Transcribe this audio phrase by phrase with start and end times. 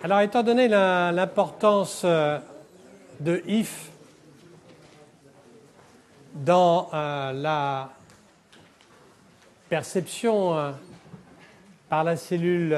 [0.00, 2.38] Alors, étant donné l'importance euh,
[3.18, 3.90] de if
[6.34, 7.90] dans euh, la
[9.68, 10.70] perception euh,
[11.88, 12.70] par la cellule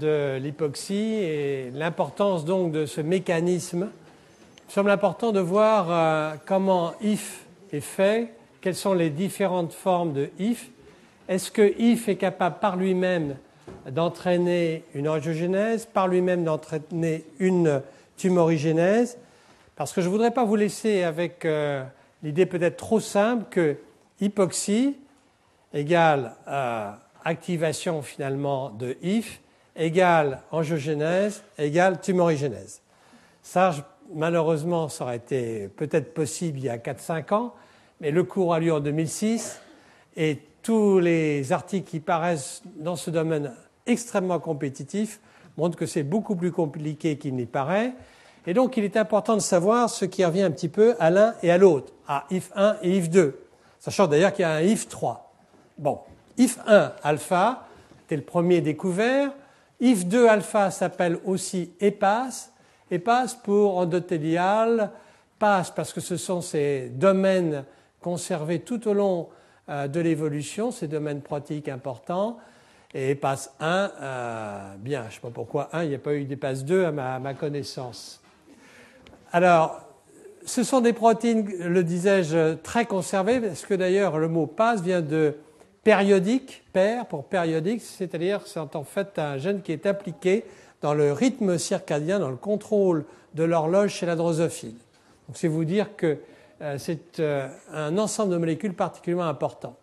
[0.00, 6.94] de l'hypoxie et l'importance donc de ce mécanisme, il me semble important de voir comment
[7.02, 8.32] if est fait,
[8.62, 10.70] quelles sont les différentes formes de if.
[11.28, 13.36] Est-ce que if est capable par lui-même
[13.90, 17.82] d'entraîner une angiogénèse, par lui-même d'entraîner une
[18.16, 19.18] tumorigénèse,
[19.76, 21.82] parce que je ne voudrais pas vous laisser avec euh,
[22.22, 23.76] l'idée peut-être trop simple que
[24.20, 24.96] hypoxie
[25.74, 26.90] égale euh,
[27.24, 29.40] activation finalement de IF
[29.76, 32.82] égale angiogénèse égale tumorigénèse.
[33.42, 33.74] Ça,
[34.14, 37.54] malheureusement, ça aurait été peut-être possible il y a 4-5 ans,
[38.00, 39.60] mais le cours a lieu en 2006
[40.16, 43.52] et tous les articles qui paraissent dans ce domaine
[43.86, 45.20] extrêmement compétitif
[45.56, 47.92] montrent que c'est beaucoup plus compliqué qu'il n'y paraît.
[48.46, 51.34] Et donc, il est important de savoir ce qui revient un petit peu à l'un
[51.42, 53.38] et à l'autre, à if 1 et if 2,
[53.78, 55.32] sachant d'ailleurs qu'il y a un if 3.
[55.78, 56.00] Bon,
[56.38, 57.66] if 1 alpha,
[58.08, 59.30] c'est le premier découvert.
[59.80, 62.52] If 2 alpha s'appelle aussi EPAS.
[62.90, 64.90] EPAS pour endothélial,
[65.38, 67.64] PAS parce que ce sont ces domaines
[68.00, 69.28] conservés tout au long
[69.68, 72.38] de l'évolution, ces domaines protéiques importants.
[72.94, 76.14] Et passe 1, euh, bien, je ne sais pas pourquoi 1, il n'y a pas
[76.14, 78.20] eu des passes 2 à ma, connaissance.
[79.32, 79.80] Alors,
[80.44, 85.00] ce sont des protéines, le disais-je, très conservées, parce que d'ailleurs le mot passe vient
[85.00, 85.36] de
[85.84, 90.44] périodique, pair pour périodique, c'est-à-dire c'est en fait un gène qui est impliqué
[90.82, 94.74] dans le rythme circadien, dans le contrôle de l'horloge chez la drosophile.
[95.28, 96.16] Donc c'est vous dire que euh,
[96.78, 99.76] c'est euh, un ensemble de molécules particulièrement important.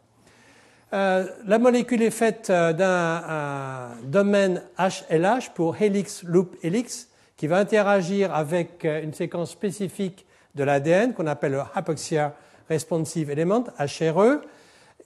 [0.93, 8.33] Euh, la molécule est faite d'un domaine HLH pour helix loop helix qui va interagir
[8.33, 12.33] avec une séquence spécifique de l'ADN qu'on appelle le Hypoxia
[12.69, 14.41] Responsive Element, HRE.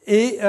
[0.07, 0.39] Et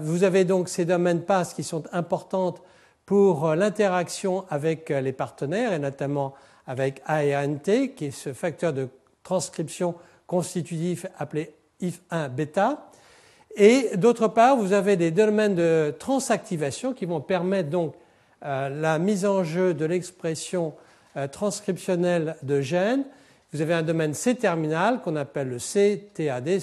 [0.00, 2.62] vous avez donc ces domaines PAS qui sont importantes
[3.04, 6.34] pour l'interaction avec les partenaires et notamment
[6.66, 8.88] avec ARNT, qui est ce facteur de
[9.22, 9.94] transcription
[10.30, 11.52] constitutif appelé
[11.82, 12.88] IF1 bêta.
[13.56, 17.94] Et d'autre part, vous avez des domaines de transactivation qui vont permettre donc
[18.44, 20.72] euh, la mise en jeu de l'expression
[21.16, 23.02] euh, transcriptionnelle de gènes.
[23.52, 26.60] Vous avez un domaine C-terminal qu'on appelle le CTAD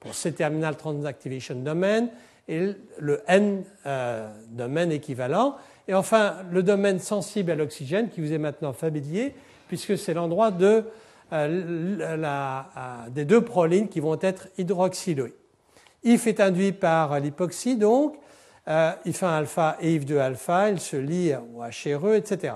[0.00, 2.08] pour C-terminal Transactivation Domain
[2.48, 5.54] et le N euh, domaine équivalent.
[5.86, 9.32] Et enfin, le domaine sensible à l'oxygène qui vous est maintenant familier
[9.68, 10.82] puisque c'est l'endroit de
[11.32, 15.34] euh, la, des deux prolines qui vont être hydroxylées.
[16.04, 18.16] IF est induit par l'hypoxie, donc,
[18.68, 22.54] euh, IF1 alpha et IF2 alpha, ils se lient au HRE, etc.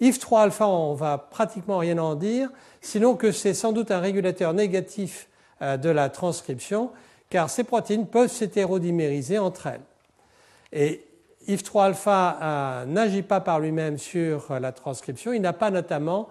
[0.00, 2.50] IF3 alpha, on va pratiquement rien en dire,
[2.80, 5.28] sinon que c'est sans doute un régulateur négatif
[5.60, 6.90] euh, de la transcription,
[7.28, 9.80] car ces protéines peuvent s'hétérodimériser entre elles.
[10.72, 11.04] Et
[11.48, 16.28] IF3 alpha euh, n'agit pas par lui-même sur la transcription, il n'a pas notamment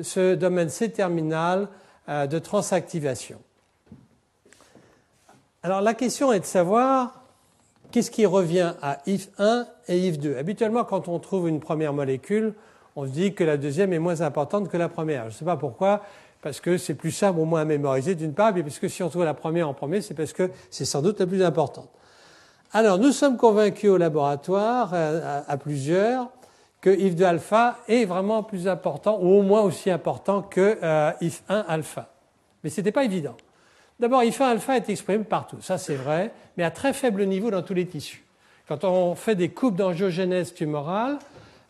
[0.00, 1.68] ce domaine C-terminal
[2.08, 3.38] euh, de transactivation.
[5.62, 7.22] Alors la question est de savoir
[7.90, 10.36] qu'est-ce qui revient à IF1 et IF2.
[10.36, 12.54] Habituellement, quand on trouve une première molécule,
[12.96, 15.24] on se dit que la deuxième est moins importante que la première.
[15.24, 16.02] Je ne sais pas pourquoi,
[16.40, 19.02] parce que c'est plus simple au moins à mémoriser d'une part, mais parce que si
[19.02, 21.88] on trouve la première en premier, c'est parce que c'est sans doute la plus importante.
[22.72, 26.30] Alors nous sommes convaincus au laboratoire, euh, à plusieurs,
[26.82, 31.64] que if2 alpha est vraiment plus important, ou au moins aussi important que euh, if1
[31.68, 32.10] alpha.
[32.62, 33.36] Mais ce n'était pas évident.
[34.00, 37.62] D'abord, if1 alpha est exprimé partout, ça c'est vrai, mais à très faible niveau dans
[37.62, 38.24] tous les tissus.
[38.66, 41.18] Quand on fait des coupes d'angiogénèse tumorale,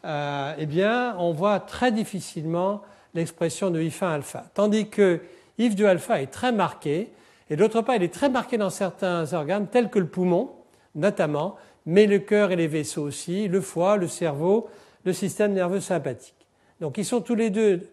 [0.04, 2.80] euh, eh bien, on voit très difficilement
[3.14, 4.44] l'expression de if1 alpha.
[4.54, 5.20] Tandis que
[5.58, 7.10] if2 alpha est très marqué,
[7.50, 10.52] et d'autre part, il est très marqué dans certains organes, tels que le poumon,
[10.94, 14.70] notamment, mais le cœur et les vaisseaux aussi, le foie, le cerveau,
[15.04, 16.46] le système nerveux sympathique.
[16.80, 17.88] Donc ils sont tous les deux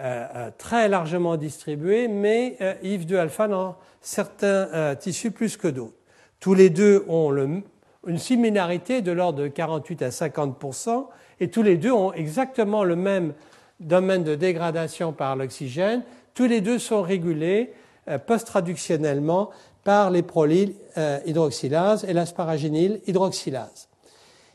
[0.00, 5.92] euh, euh, très largement distribués, mais euh, IF2 alpha dans certains tissus plus que d'autres.
[6.38, 7.30] Tous les deux ont
[8.06, 11.06] une similarité de l'ordre de 48 à 50%
[11.40, 13.34] et tous les deux ont exactement le même
[13.78, 16.02] domaine de dégradation par l'oxygène.
[16.32, 17.74] Tous les deux sont régulés
[18.26, 19.50] post-traductionnellement
[19.84, 20.74] par les prolyl
[21.26, 23.90] hydroxylase et l'asparagényle hydroxylase.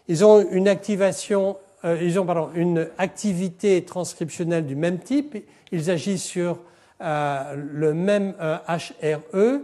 [0.07, 5.37] Ils ont une activation euh, ils ont une activité transcriptionnelle du même type.
[5.71, 6.59] Ils agissent sur
[7.01, 8.33] euh, le même
[8.67, 9.59] HRE, euh,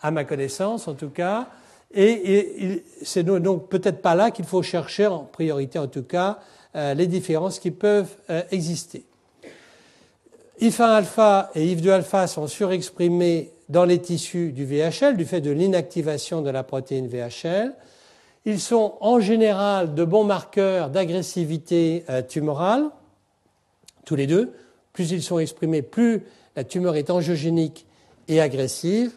[0.00, 1.48] à ma connaissance en tout cas.
[1.92, 6.40] Et, et c'est donc peut-être pas là qu'il faut chercher, en priorité en tout cas,
[6.74, 8.14] les différences qui peuvent
[8.50, 9.06] exister.
[10.60, 15.52] IF1 alpha et IF2 alpha sont surexprimés dans les tissus du VHL du fait de
[15.52, 17.72] l'inactivation de la protéine VHL.
[18.46, 22.90] Ils sont en général de bons marqueurs d'agressivité tumorale,
[24.04, 24.52] tous les deux.
[24.92, 26.22] Plus ils sont exprimés, plus
[26.54, 27.86] la tumeur est angiogénique
[28.28, 29.12] et agressive.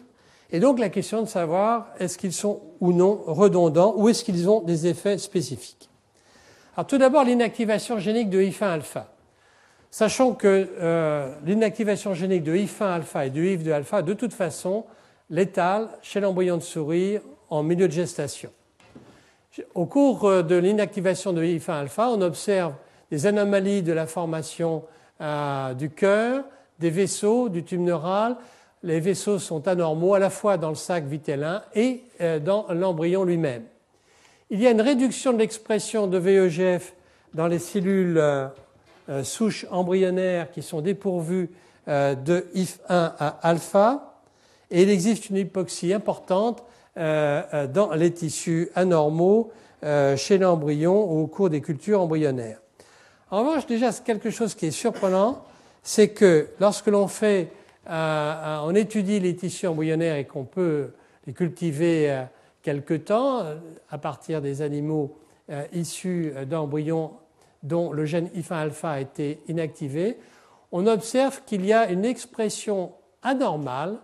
[0.50, 4.50] Et donc la question de savoir est-ce qu'ils sont ou non redondants ou est-ce qu'ils
[4.50, 5.88] ont des effets spécifiques?
[6.76, 9.12] Alors tout d'abord l'inactivation génique de IF1 alpha.
[9.92, 14.84] Sachant que euh, l'inactivation génique de IF1 alpha et de IF2 alpha de toute façon
[15.30, 17.18] létale chez l'embryon de souris
[17.48, 18.50] en milieu de gestation.
[19.74, 22.74] Au cours euh, de l'inactivation de IF1 alpha, on observe
[23.10, 24.84] des anomalies de la formation
[25.20, 26.44] euh, du cœur,
[26.78, 28.36] des vaisseaux, du tube neural,
[28.82, 33.24] les vaisseaux sont anormaux à la fois dans le sac vitellin et euh, dans l'embryon
[33.24, 33.64] lui-même.
[34.50, 36.94] Il y a une réduction de l'expression de VEGF
[37.34, 38.20] dans les cellules
[39.22, 41.50] souches embryonnaires qui sont dépourvues
[41.86, 44.16] de IF1 à alpha
[44.72, 46.64] et il existe une hypoxie importante
[46.96, 49.52] dans les tissus anormaux
[49.82, 52.60] chez l'embryon au cours des cultures embryonnaires.
[53.30, 55.44] En revanche, déjà, quelque chose qui est surprenant,
[55.82, 57.52] c'est que lorsque l'on fait
[57.88, 60.90] euh, on étudie les tissus embryonnaires et qu'on peut
[61.26, 62.22] les cultiver euh,
[62.62, 63.56] quelque temps euh,
[63.90, 65.16] à partir des animaux
[65.72, 67.10] issus d'embryons
[67.64, 70.16] dont le gène IF1 alpha a été inactivé,
[70.70, 72.92] on observe qu'il y a une expression
[73.24, 73.98] anormale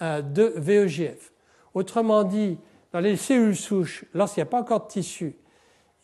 [0.00, 1.30] de VEGF.
[1.78, 2.58] Autrement dit,
[2.92, 5.36] dans les cellules souches, lorsqu'il n'y a pas encore de tissu,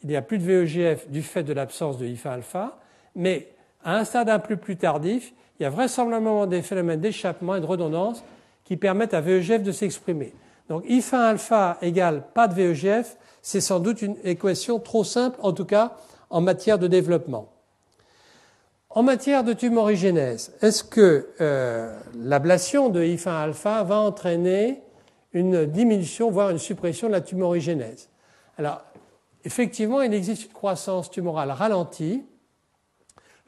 [0.04, 2.78] il n'y a plus de VEGF du fait de l'absence de IF1 alpha,
[3.16, 3.48] mais
[3.82, 7.60] à un stade un peu plus tardif, il y a vraisemblablement des phénomènes d'échappement et
[7.60, 8.22] de redondance
[8.62, 10.32] qui permettent à VEGF de s'exprimer.
[10.68, 15.52] Donc IF1 alpha égale pas de VEGF, c'est sans doute une équation trop simple, en
[15.52, 15.96] tout cas
[16.30, 17.48] en matière de développement.
[18.90, 24.83] En matière de tumorigénèse, est-ce que euh, l'ablation de IF1 alpha va entraîner
[25.34, 28.08] une diminution, voire une suppression de la tumorigénèse
[28.56, 28.82] Alors,
[29.44, 32.24] effectivement, il existe une croissance tumorale ralentie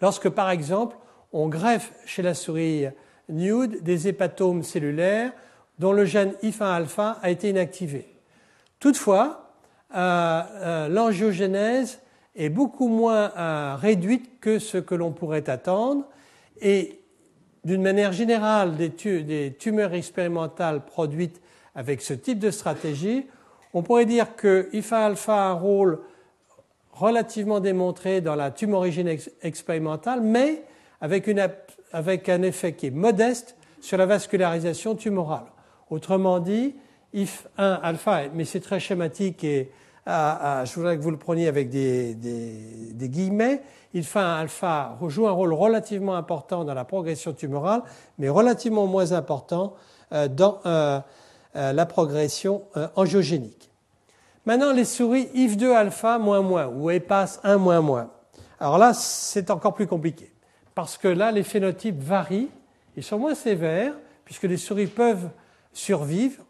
[0.03, 0.97] lorsque, par exemple,
[1.33, 2.87] on greffe chez la souris
[3.29, 5.33] nude des hépatomes cellulaires
[5.79, 8.07] dont le gène IF1 alpha a été inactivé.
[8.81, 9.53] Toutefois,
[9.95, 12.01] euh, euh, l'angiogénèse
[12.35, 16.05] est beaucoup moins euh, réduite que ce que l'on pourrait attendre
[16.61, 17.01] et
[17.65, 21.41] d'une manière générale des, tumeurs expérimentales produites
[21.77, 23.27] avec ce type de stratégie,
[23.75, 26.01] on pourrait dire que IFA alpha a un rôle
[26.93, 30.63] relativement démontré dans la tumorigène expérimentale, mais
[31.03, 35.45] avec, un effet qui est modeste sur la vascularisation tumorale.
[35.91, 36.75] Autrement dit,
[37.13, 39.71] if 1 alpha, mais c'est très schématique et
[40.07, 42.17] je voudrais que vous le preniez avec des,
[42.95, 43.61] guillemets,
[43.93, 47.83] if 1 alpha joue un rôle relativement important dans la progression tumorale,
[48.19, 49.75] mais relativement moins important
[50.13, 51.01] euh, dans euh,
[51.57, 52.63] la progression
[52.95, 53.71] angiogénique.
[54.45, 58.11] Maintenant, les souris IF2 alpha moins moins ou EPAS 1 moins moins.
[58.61, 60.33] Alors là, c'est encore plus compliqué
[60.77, 62.51] parce que là, les phénotypes varient,
[62.99, 63.95] ils sont moins sévères,
[64.27, 65.31] puisque les souris peuvent
[65.73, 66.45] survivre,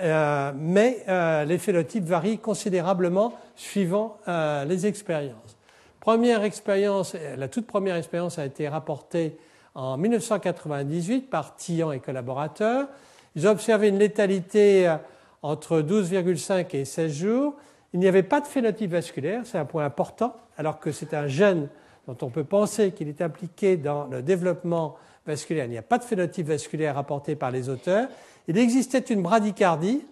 [0.00, 5.58] euh, mais euh, les phénotypes varient considérablement suivant euh, les expériences.
[6.00, 9.36] Première expérience, la toute première expérience a été rapportée
[9.74, 12.88] en 1998 par Tian et collaborateurs.
[13.38, 14.92] Ils ont observé une létalité
[15.42, 17.54] entre 12,5 et 16 jours.
[17.92, 21.28] Il n'y avait pas de phénotype vasculaire, c'est un point important, alors que c'est un
[21.28, 21.68] gène
[22.08, 25.66] dont on peut penser qu'il est impliqué dans le développement vasculaire.
[25.66, 28.08] Il n'y a pas de phénotype vasculaire rapporté par les auteurs.
[28.48, 30.04] Il existait une bradycardie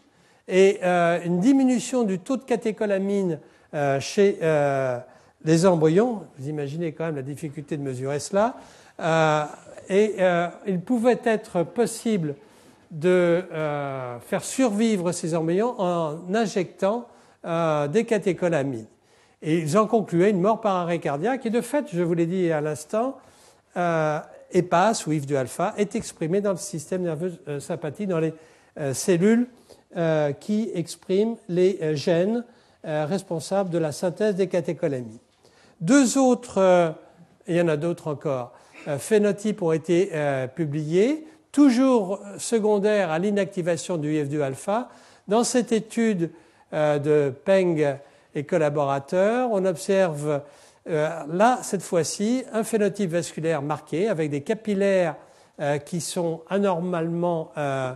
[0.46, 3.40] et euh, une diminution du taux de catécholamine
[3.74, 5.00] euh, chez euh,
[5.44, 6.22] les embryons.
[6.38, 8.54] Vous imaginez quand même la difficulté de mesurer cela.
[9.88, 10.14] et
[10.68, 12.36] il pouvait être possible
[12.90, 13.42] de
[14.26, 17.08] faire survivre ces embryons en injectant
[17.44, 18.86] des catécholamines.
[19.42, 21.46] Et ils en concluaient une mort par arrêt cardiaque.
[21.46, 23.16] Et de fait, je vous l'ai dit à l'instant,
[23.76, 24.18] euh,
[24.52, 28.34] EPAS ou IF du alpha est exprimé dans le système nerveux euh, sympathique, dans les
[28.78, 29.48] euh, cellules
[29.96, 32.44] euh, qui expriment les gènes
[32.84, 35.18] responsables de la synthèse des catécholamines.
[35.80, 36.94] Deux autres,
[37.48, 38.52] il y en a d'autres encore,
[38.98, 40.12] phénotypes ont été
[40.54, 41.26] publiés,
[41.56, 44.90] toujours secondaires à l'inactivation du IF2 alpha.
[45.26, 46.30] Dans cette étude
[46.70, 47.96] de Peng
[48.34, 50.42] et collaborateurs, on observe
[50.86, 55.16] euh, là, cette fois-ci, un phénotype vasculaire marqué avec des capillaires
[55.58, 57.94] euh, qui sont anormalement euh,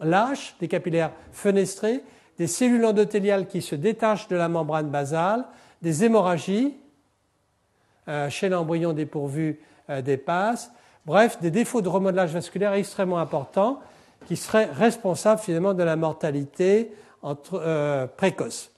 [0.00, 2.04] lâches, des capillaires fenestrés,
[2.38, 5.44] des cellules endothéliales qui se détachent de la membrane basale,
[5.82, 6.76] des hémorragies,
[8.30, 10.70] chez l'embryon dépourvu d'EPAS.
[11.06, 13.80] Bref, des défauts de remodelage vasculaire extrêmement importants
[14.26, 16.92] qui seraient responsables finalement de la mortalité
[18.16, 18.70] précoce.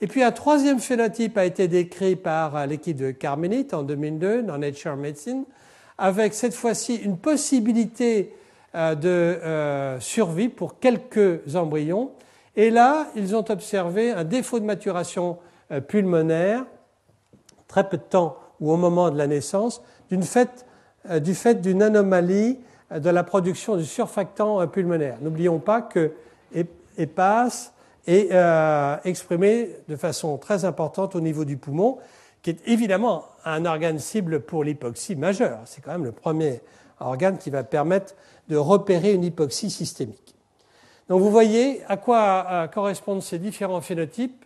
[0.00, 4.58] Et puis un troisième phénotype a été décrit par l'équipe de Carmenite en 2002 dans
[4.58, 5.44] Nature Medicine,
[5.98, 8.32] avec cette fois-ci une possibilité
[8.74, 12.12] euh, de euh, survie pour quelques embryons.
[12.54, 15.38] Et là, ils ont observé un défaut de maturation
[15.72, 16.64] euh, pulmonaire
[17.66, 19.82] très peu de temps ou au moment de la naissance
[21.20, 22.58] du fait d'une anomalie
[22.90, 25.18] de la production du surfactant pulmonaire.
[25.20, 26.12] N'oublions pas que
[26.96, 27.72] EPAS
[28.06, 28.30] est
[29.04, 31.98] exprimé de façon très importante au niveau du poumon,
[32.42, 35.60] qui est évidemment un organe cible pour l'hypoxie majeure.
[35.64, 36.60] C'est quand même le premier
[37.00, 38.14] organe qui va permettre
[38.48, 40.34] de repérer une hypoxie systémique.
[41.08, 44.44] Donc vous voyez à quoi euh, correspondent ces différents phénotypes.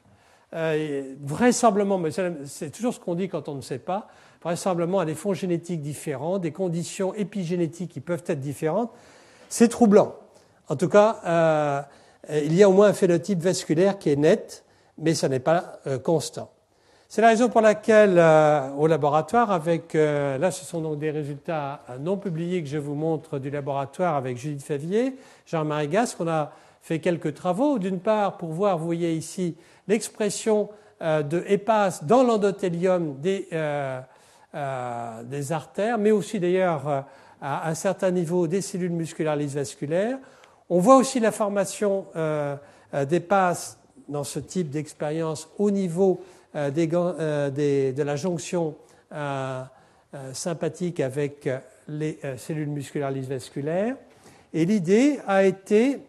[0.54, 2.10] Euh, vraisemblablement, mais
[2.44, 4.08] c'est toujours ce qu'on dit quand on ne sait pas,
[4.42, 8.90] vraisemblablement à des fonds génétiques différents, des conditions épigénétiques qui peuvent être différentes.
[9.48, 10.14] C'est troublant.
[10.68, 11.82] En tout cas, euh,
[12.44, 14.64] il y a au moins un phénotype vasculaire qui est net,
[14.98, 16.50] mais ça n'est pas constant.
[17.14, 21.10] C'est la raison pour laquelle, euh, au laboratoire, avec euh, là, ce sont donc des
[21.10, 26.26] résultats non publiés que je vous montre du laboratoire avec Judith Favier, Jean-Marie Gasque, on
[26.26, 27.78] a fait quelques travaux.
[27.78, 29.58] D'une part, pour voir, vous voyez ici
[29.88, 30.70] l'expression
[31.02, 33.46] euh, de EPAS dans l'endothélium des,
[34.52, 37.06] des, artères, mais aussi d'ailleurs
[37.40, 40.18] à un certain niveau des cellules musculaires lisses vasculaires.
[40.68, 42.06] On voit aussi la formation
[42.92, 43.78] d'EPAS
[44.08, 46.22] dans ce type d'expérience au niveau
[46.54, 47.50] euh, euh,
[47.90, 48.76] de la jonction
[49.12, 49.62] euh,
[50.34, 51.48] sympathique avec
[51.88, 53.96] les cellules musculaires lisses vasculaires.
[54.52, 56.00] Et l'idée a été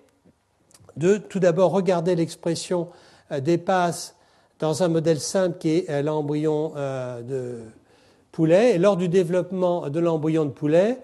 [0.97, 2.89] de tout d'abord regarder l'expression
[3.31, 4.15] des passes
[4.59, 6.73] dans un modèle simple qui est l'embryon
[7.25, 7.61] de
[8.33, 8.75] poulet.
[8.75, 10.97] Et lors du développement de l'embryon de poulet,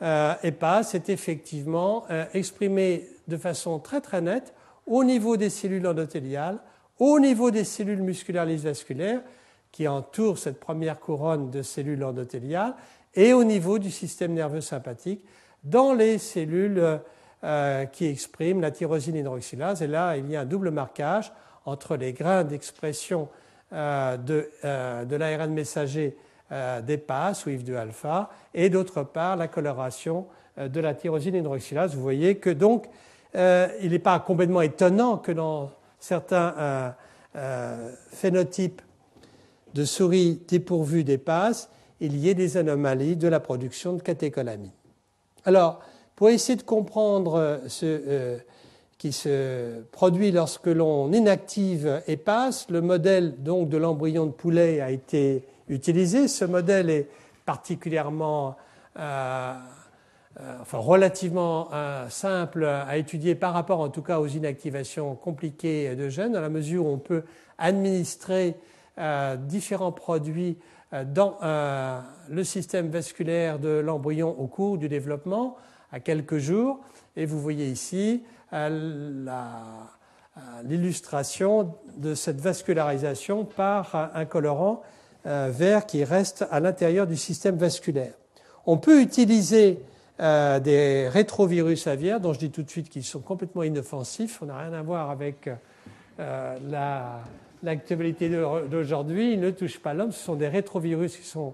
[0.00, 4.54] EPAS est effectivement exprimé de façon très très nette
[4.86, 6.58] au niveau des cellules endothéliales,
[6.98, 9.20] au niveau des cellules musculaires vasculaires
[9.72, 12.74] qui entourent cette première couronne de cellules endothéliales
[13.14, 15.22] et au niveau du système nerveux sympathique
[15.64, 17.00] dans les cellules
[17.44, 19.82] euh, qui expriment la tyrosine hydroxylase.
[19.82, 21.32] Et là, il y a un double marquage
[21.64, 23.28] entre les grains d'expression
[23.72, 26.16] euh, de, euh, de l'ARN messager
[26.50, 30.26] des PAS ou IF2-alpha et d'autre part la coloration
[30.56, 31.94] de la tyrosine hydroxylase.
[31.94, 32.86] Vous voyez que donc
[33.34, 35.70] il n'est pas complètement étonnant que dans
[36.06, 36.90] certains euh,
[37.36, 38.82] euh, phénotypes
[39.74, 41.68] de souris dépourvues d'EPAS,
[42.00, 44.70] il y ait des anomalies de la production de catécholamine.
[45.44, 45.80] Alors,
[46.14, 48.38] pour essayer de comprendre ce euh,
[48.98, 54.90] qui se produit lorsque l'on inactive EPAS, le modèle donc de l'embryon de poulet a
[54.90, 56.28] été utilisé.
[56.28, 57.08] Ce modèle est
[57.44, 58.56] particulièrement
[60.38, 65.96] euh, enfin relativement euh, simple à étudier par rapport en tout cas aux inactivations compliquées
[65.96, 67.24] de gènes, dans la mesure où on peut
[67.56, 68.54] administrer
[68.98, 70.58] euh, différents produits
[70.92, 71.36] dans
[72.30, 75.56] le système vasculaire de l'embryon au cours du développement
[75.90, 76.78] à quelques jours.
[77.16, 78.22] Et vous voyez ici
[80.62, 84.82] l'illustration de cette vascularisation par un colorant
[85.26, 88.14] vert qui reste à l'intérieur du système vasculaire.
[88.66, 89.80] On peut utiliser
[90.18, 94.40] euh, des rétrovirus aviaires, dont je dis tout de suite qu'ils sont complètement inoffensifs.
[94.40, 95.50] On n'a rien à voir avec
[96.18, 96.56] euh,
[97.62, 99.34] l'actualité d'aujourd'hui.
[99.34, 100.12] Ils ne touchent pas l'homme.
[100.12, 101.52] Ce sont des rétrovirus qui sont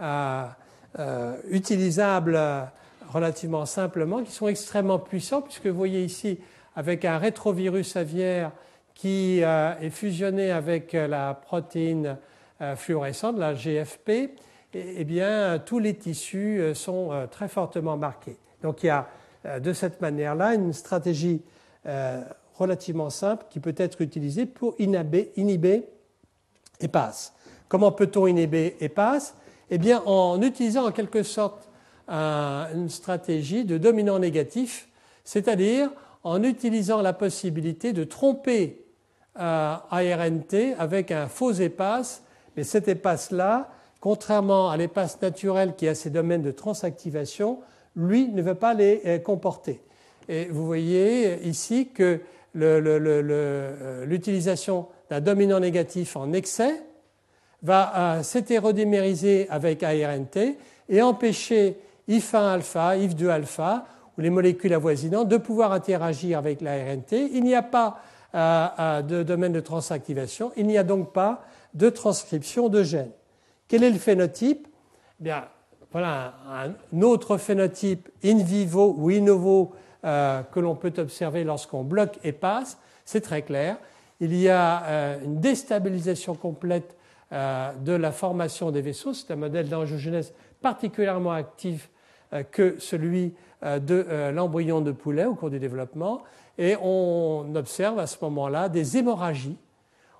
[0.00, 2.36] euh, utilisables
[3.12, 6.40] relativement simplement, qui sont extrêmement puissants, puisque vous voyez ici,
[6.74, 8.50] avec un rétrovirus aviaire
[8.94, 12.18] qui est fusionné avec la protéine
[12.76, 14.30] fluorescente, la GFP,
[14.72, 18.36] eh bien, tous les tissus euh, sont euh, très fortement marqués.
[18.62, 19.08] Donc il y a
[19.46, 21.42] euh, de cette manière-là une stratégie
[22.56, 25.88] relativement simple qui peut être utilisée pour inhiber, inhiber
[26.78, 27.32] EPAS.
[27.70, 29.34] Comment peut-on inhiber EPAS
[29.70, 31.70] Eh bien, en utilisant en quelque sorte
[32.06, 34.90] une stratégie de dominant négatif,
[35.24, 35.90] c'est-à-dire
[36.22, 38.84] en utilisant la possibilité de tromper
[39.36, 42.20] ARNT avec un faux EPAS,
[42.56, 47.58] mais cet EPAS-là contrairement à l'espace naturel qui a ses domaines de transactivation,
[47.94, 49.80] lui ne veut pas les euh, comporter.
[50.28, 52.20] Et vous voyez ici que
[52.56, 56.82] euh, l'utilisation d'un dominant négatif en excès
[57.62, 60.56] va euh, avec ARNT
[60.88, 61.76] et empêcher
[62.08, 63.84] IF1-alpha, IF2-alpha
[64.16, 67.12] ou les molécules avoisinantes de pouvoir interagir avec l'ARNT.
[67.12, 68.00] Il n'y a pas
[68.32, 71.42] de domaine de transactivation, il n'y a donc pas
[71.74, 73.12] de transcription de gènes.
[73.68, 74.66] Quel est le phénotype
[75.20, 75.44] eh Bien,
[75.92, 79.72] voilà un, autre phénotype in vivo ou in novo
[80.04, 82.78] euh, que l'on peut observer lorsqu'on bloque et passe.
[83.04, 83.76] C'est très clair.
[84.20, 86.96] Il y a euh, une déstabilisation complète
[87.32, 89.14] euh, de la formation des vaisseaux.
[89.14, 91.90] C'est un modèle d'angiogenèse particulièrement actif
[92.52, 96.22] que celui de l'embryon de poulet au cours du développement.
[96.58, 99.58] Et on observe à ce moment-là des hémorragies.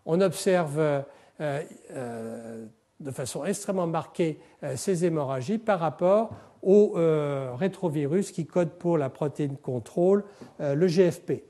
[0.06, 1.04] On observe
[3.00, 6.30] de façon extrêmement marquée euh, ces hémorragies par rapport
[6.62, 10.24] au euh, rétrovirus qui code pour la protéine contrôle,
[10.60, 11.42] euh, le GFP.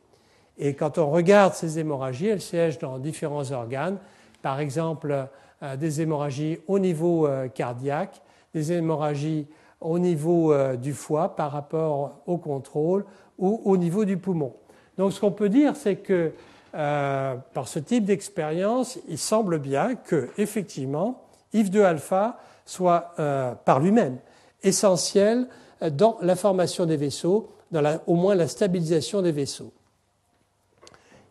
[0.59, 3.99] Et quand on regarde ces hémorragies, elles siègent dans différents organes,
[4.43, 5.29] par exemple
[5.79, 8.21] des hémorragies au niveau cardiaque,
[8.55, 9.47] des hémorragies
[9.81, 13.07] au niveau du foie par rapport au contrôle
[13.39, 14.55] ou au niveau du poumon.
[14.99, 16.33] Donc ce qu'on peut dire, c'est que
[16.73, 21.23] par ce type d'expérience, il semble bien que effectivement
[21.55, 24.19] IF2-alpha soit euh, par lui-même
[24.63, 25.49] essentiel
[25.93, 27.51] dans la formation des vaisseaux,
[28.07, 29.73] au moins la stabilisation des vaisseaux.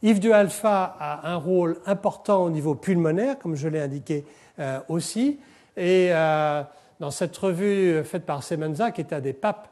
[0.04, 4.26] IF2-alpha a un rôle important au niveau pulmonaire, comme je l'ai indiqué
[4.58, 5.40] euh, aussi,
[5.78, 6.64] et euh,
[7.00, 9.70] dans cette revue faite par Semenza, qui est un des papes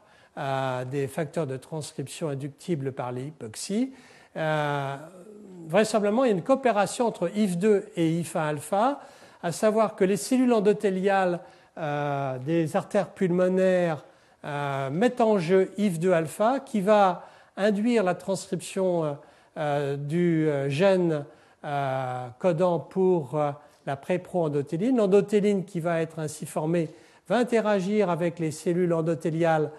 [0.92, 3.92] des facteurs de transcription inductibles par l'hypoxie,
[5.68, 9.00] vraisemblablement il y a une coopération entre IF2 et IF1-alpha
[9.42, 11.40] à savoir que les cellules endothéliales
[11.76, 14.04] euh, des artères pulmonaires
[14.44, 19.16] euh, mettent en jeu IF2-alpha qui va induire la transcription
[19.56, 21.24] euh, du gène
[22.38, 23.38] codant pour
[23.84, 24.96] la pré-pro-endothéline.
[24.96, 26.88] L'endothéline qui va être ainsi formée
[27.28, 29.72] va interagir avec les cellules endothéliales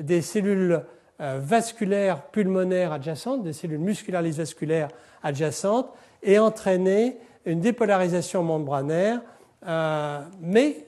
[0.00, 0.80] des cellules
[1.18, 4.88] vasculaires pulmonaires adjacentes, des cellules musculaires vasculaires
[5.22, 5.92] adjacentes,
[6.24, 9.20] et entraîner une dépolarisation membranaire,
[9.66, 10.86] euh, mais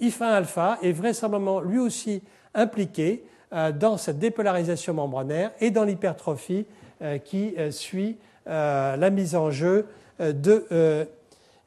[0.00, 2.22] IF1-alpha est vraisemblablement lui aussi
[2.54, 6.66] impliqué euh, dans cette dépolarisation membranaire et dans l'hypertrophie
[7.02, 8.16] euh, qui suit
[8.48, 9.86] la mise en jeu
[10.20, 11.08] de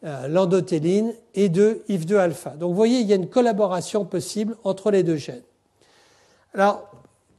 [0.02, 2.52] l'endothéline et de IF2-alpha.
[2.52, 5.42] Donc vous voyez, il y a une collaboration possible entre les deux gènes.
[6.54, 6.90] Alors,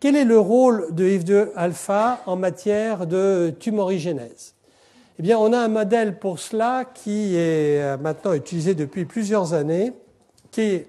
[0.00, 4.54] quel est le rôle de IF2-alpha en matière de tumorigénèse?
[5.18, 9.52] Eh bien, on a un modèle pour cela qui est euh, maintenant utilisé depuis plusieurs
[9.52, 9.92] années,
[10.50, 10.86] qui est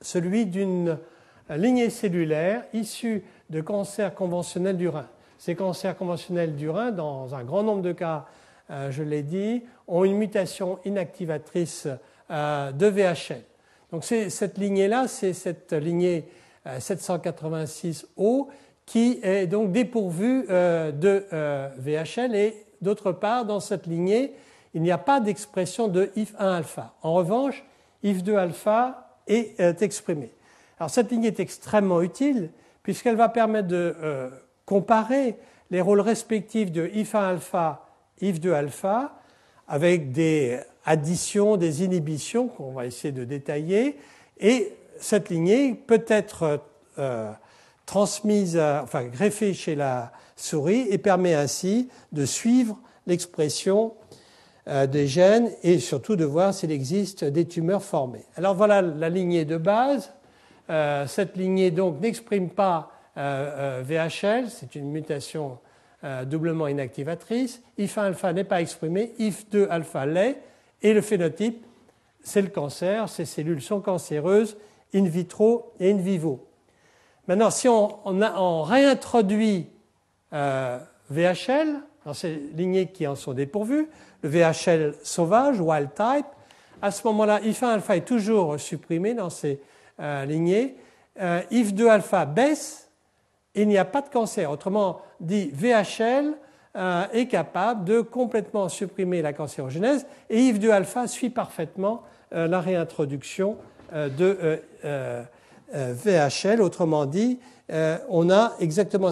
[0.00, 0.96] celui d'une
[1.50, 5.06] lignée cellulaire issue de cancers conventionnels du rein.
[5.36, 8.24] Ces cancers conventionnels du rein, dans un grand nombre de cas,
[8.70, 11.88] euh, je l'ai dit, ont une mutation inactivatrice
[12.30, 13.42] euh, de VHL.
[13.92, 16.24] Donc cette lignée-là, c'est cette lignée
[16.66, 18.48] 786O
[18.86, 21.24] qui est donc dépourvue de
[21.78, 24.32] VHL et D'autre part, dans cette lignée,
[24.72, 26.94] il n'y a pas d'expression de if1-alpha.
[27.02, 27.64] En revanche,
[28.02, 30.32] if2-alpha est euh, exprimé.
[30.78, 32.50] Alors cette lignée est extrêmement utile
[32.82, 34.30] puisqu'elle va permettre de euh,
[34.64, 35.36] comparer
[35.70, 37.80] les rôles respectifs de if1-alpha,
[38.22, 39.10] if2-alpha
[39.68, 43.98] avec des additions, des inhibitions qu'on va essayer de détailler.
[44.38, 46.60] Et cette lignée peut être
[46.98, 47.32] euh,
[47.86, 53.94] transmise, enfin greffée chez la souris et permet ainsi de suivre l'expression
[54.68, 58.24] euh, des gènes et surtout de voir s'il existe des tumeurs formées.
[58.36, 60.12] Alors voilà la lignée de base.
[60.68, 65.58] Euh, cette lignée donc n'exprime pas euh, VHL, c'est une mutation
[66.24, 67.60] doublement inactivatrice.
[67.78, 70.38] IF1-alpha n'est pas exprimé, IF2-alpha l'est,
[70.80, 71.66] et le phénotype,
[72.22, 73.06] c'est le cancer.
[73.10, 74.56] Ces cellules sont cancéreuses
[74.94, 76.46] in vitro et in vivo.
[77.28, 79.68] Maintenant, si on, on réintroduit
[80.32, 80.78] euh,
[81.10, 83.88] VHL, dans ces lignées qui en sont dépourvues,
[84.22, 86.26] le VHL sauvage, wild type,
[86.82, 89.60] à ce moment-là, IF1-alpha est toujours supprimé dans ces
[90.00, 90.76] euh, lignées.
[91.20, 92.90] Euh, IF2-alpha baisse,
[93.54, 94.50] il n'y a pas de cancer.
[94.50, 96.34] Autrement dit, VHL
[97.12, 103.56] est capable de complètement supprimer la cancérogénèse et IF2-alpha suit parfaitement la réintroduction
[103.92, 104.58] de
[105.72, 106.60] VHL.
[106.60, 107.38] Autrement dit,
[107.72, 109.10] euh, on a exactement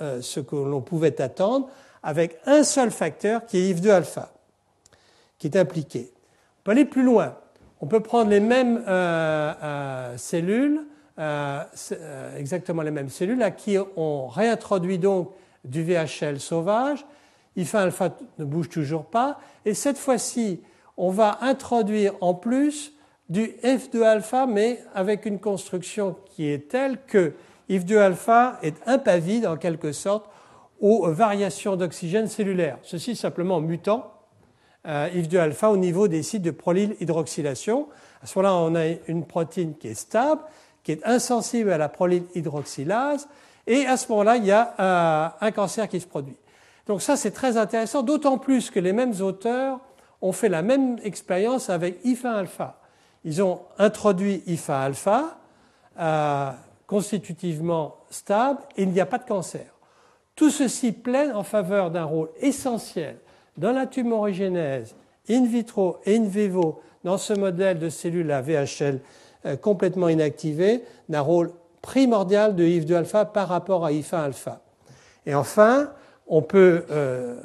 [0.00, 1.68] euh, ce, que l'on pouvait attendre
[2.02, 4.28] avec un seul facteur qui est IF2-alpha,
[5.38, 6.12] qui est impliqué.
[6.12, 7.36] On peut aller plus loin.
[7.80, 10.82] On peut prendre les mêmes euh, cellules,
[12.36, 15.32] exactement les mêmes cellules, à qui on réintroduit donc
[15.64, 17.04] du VHL sauvage.
[17.56, 19.40] IF1-alpha ne bouge toujours pas.
[19.64, 20.62] Et cette fois-ci,
[20.96, 22.92] on va introduire en plus
[23.30, 27.32] du F2-alpha, mais avec une construction qui est telle que
[27.70, 30.28] IF2-alpha est impavide en quelque sorte
[30.80, 32.78] aux variations d'oxygène cellulaire.
[32.82, 34.12] Ceci simplement mutant
[34.86, 37.86] euh, IF2-alpha au niveau des sites de prolyl hydroxylation,
[38.22, 40.40] À ce moment-là, on a une protéine qui est stable,
[40.82, 43.28] qui est insensible à la proline hydroxylase,
[43.66, 46.36] et à ce moment-là, il y a euh, un cancer qui se produit.
[46.86, 49.78] Donc ça, c'est très intéressant, d'autant plus que les mêmes auteurs
[50.22, 52.79] ont fait la même expérience avec IFA alpha.
[53.24, 55.38] Ils ont introduit IFA alpha,
[55.98, 56.50] euh,
[56.86, 59.66] constitutivement stable, et il n'y a pas de cancer.
[60.34, 63.16] Tout ceci plaide en faveur d'un rôle essentiel
[63.56, 64.94] dans la tumorigénèse
[65.28, 69.00] in vitro et in vivo dans ce modèle de cellules à VHL
[69.46, 71.52] euh, complètement inactivées, d'un rôle
[71.82, 74.60] primordial de IF2-alpha par rapport à IFA-alpha.
[75.26, 75.90] Et enfin,
[76.26, 77.36] on peut euh,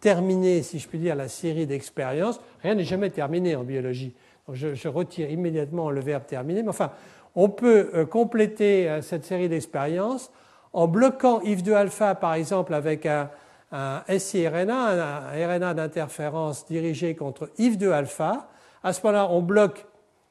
[0.00, 2.40] terminer, si je puis dire, la série d'expériences.
[2.62, 4.14] Rien n'est jamais terminé en biologie.
[4.52, 6.62] Je, retire immédiatement le verbe terminer.
[6.62, 6.92] Mais enfin,
[7.34, 10.30] on peut euh, compléter euh, cette série d'expériences
[10.72, 13.30] en bloquant IF2-alpha, par exemple, avec un,
[13.72, 18.48] un siRNA, un, RNA d'interférence dirigé contre IF2-alpha.
[18.82, 19.86] À ce moment-là, on bloque,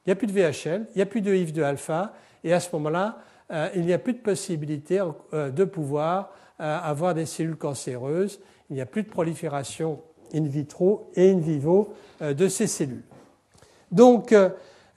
[0.05, 2.11] il n'y a plus de VHL, il n'y a plus de IF2-alpha,
[2.43, 3.19] et à ce moment-là,
[3.75, 8.85] il n'y a plus de possibilité de pouvoir avoir des cellules cancéreuses, il n'y a
[8.85, 10.01] plus de prolifération
[10.33, 13.03] in vitro et in vivo euh, de ces cellules.
[13.93, 14.49] Donc, euh,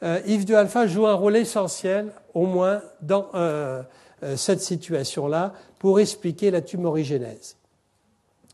[0.03, 3.31] euh, IF2-alpha joue un rôle essentiel, au moins dans
[4.37, 7.57] cette situation-là, pour expliquer la tumorigénèse.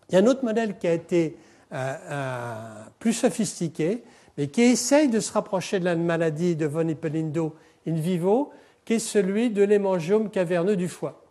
[0.08, 1.36] Il y a un autre modèle qui a été
[2.98, 4.02] plus sophistiqué,
[4.36, 7.54] mais qui essaye de se rapprocher de la maladie de von Hippel-Lindau
[7.86, 8.50] in vivo,
[8.84, 11.22] qui est celui de l'hémangiome caverneux du foie.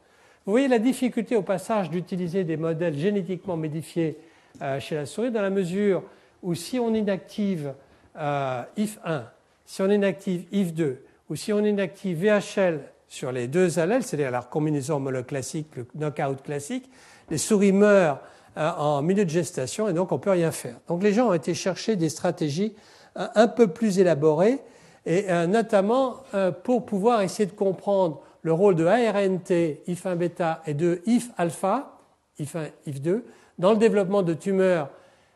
[0.46, 4.18] Vous voyez la difficulté au passage d'utiliser des modèles génétiquement modifiés
[4.62, 6.04] euh, chez la souris dans la mesure
[6.42, 7.74] où si on inactive
[8.18, 9.24] euh, IF1,
[9.66, 10.96] si on inactive IF2
[11.30, 15.86] ou si on inactive VHL sur les deux allèles, c'est-à-dire la combinaison homologue classique, le
[15.96, 16.90] knockout classique,
[17.30, 18.20] les souris meurent
[18.58, 20.76] euh, en milieu de gestation et donc on ne peut rien faire.
[20.88, 22.76] Donc les gens ont été chercher des stratégies
[23.16, 24.60] un peu plus élaborées
[25.06, 26.24] et notamment
[26.64, 29.52] pour pouvoir essayer de comprendre le rôle de ARNT,
[29.88, 31.98] IF1 bêta et de IF alpha,
[32.40, 33.22] IF1, IF2,
[33.60, 34.90] dans le développement de tumeurs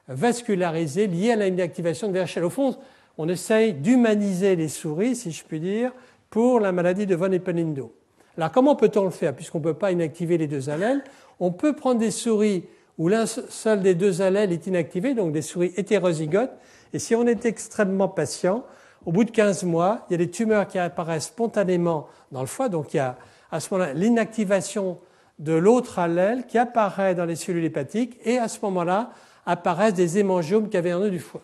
[0.07, 2.43] vascularisées liées à l'inactivation de VHL.
[2.43, 2.75] Au fond,
[3.17, 5.91] on essaye d'humaniser les souris, si je puis dire,
[6.29, 7.93] pour la maladie de von Hippel-Lindau.
[8.37, 11.03] Alors comment peut-on le faire puisqu'on ne peut pas inactiver les deux allèles?
[11.39, 12.65] On peut prendre des souris
[12.97, 16.51] où l'un seul des deux allèles est inactivé, donc des souris hétérozygotes,
[16.93, 18.63] et si on est extrêmement patient,
[19.05, 22.47] au bout de 15 mois, il y a des tumeurs qui apparaissent spontanément dans le
[22.47, 23.17] foie, donc il y a
[23.51, 24.97] à ce moment-là l'inactivation
[25.39, 29.11] de l'autre allèle qui apparaît dans les cellules hépatiques, et à ce moment-là
[29.45, 31.41] apparaissent des hémangiomes caverneux du foie.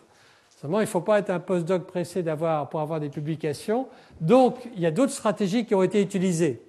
[0.60, 3.88] Seulement, il ne faut pas être un postdoc pressé d'avoir, pour avoir des publications.
[4.20, 6.62] Donc, il y a d'autres stratégies qui ont été utilisées.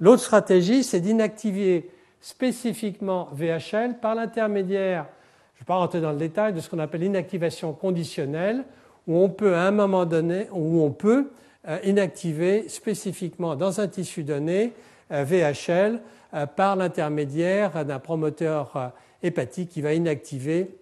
[0.00, 5.06] L'autre stratégie, c'est d'inactiver spécifiquement VHL par l'intermédiaire,
[5.54, 8.64] je ne vais pas rentrer dans le détail, de ce qu'on appelle l'inactivation conditionnelle,
[9.06, 11.30] où on peut à un moment donné, où on peut
[11.68, 14.74] euh, inactiver spécifiquement dans un tissu donné
[15.10, 16.00] euh, VHL
[16.34, 18.92] euh, par l'intermédiaire d'un promoteur
[19.22, 20.76] hépatique qui va inactiver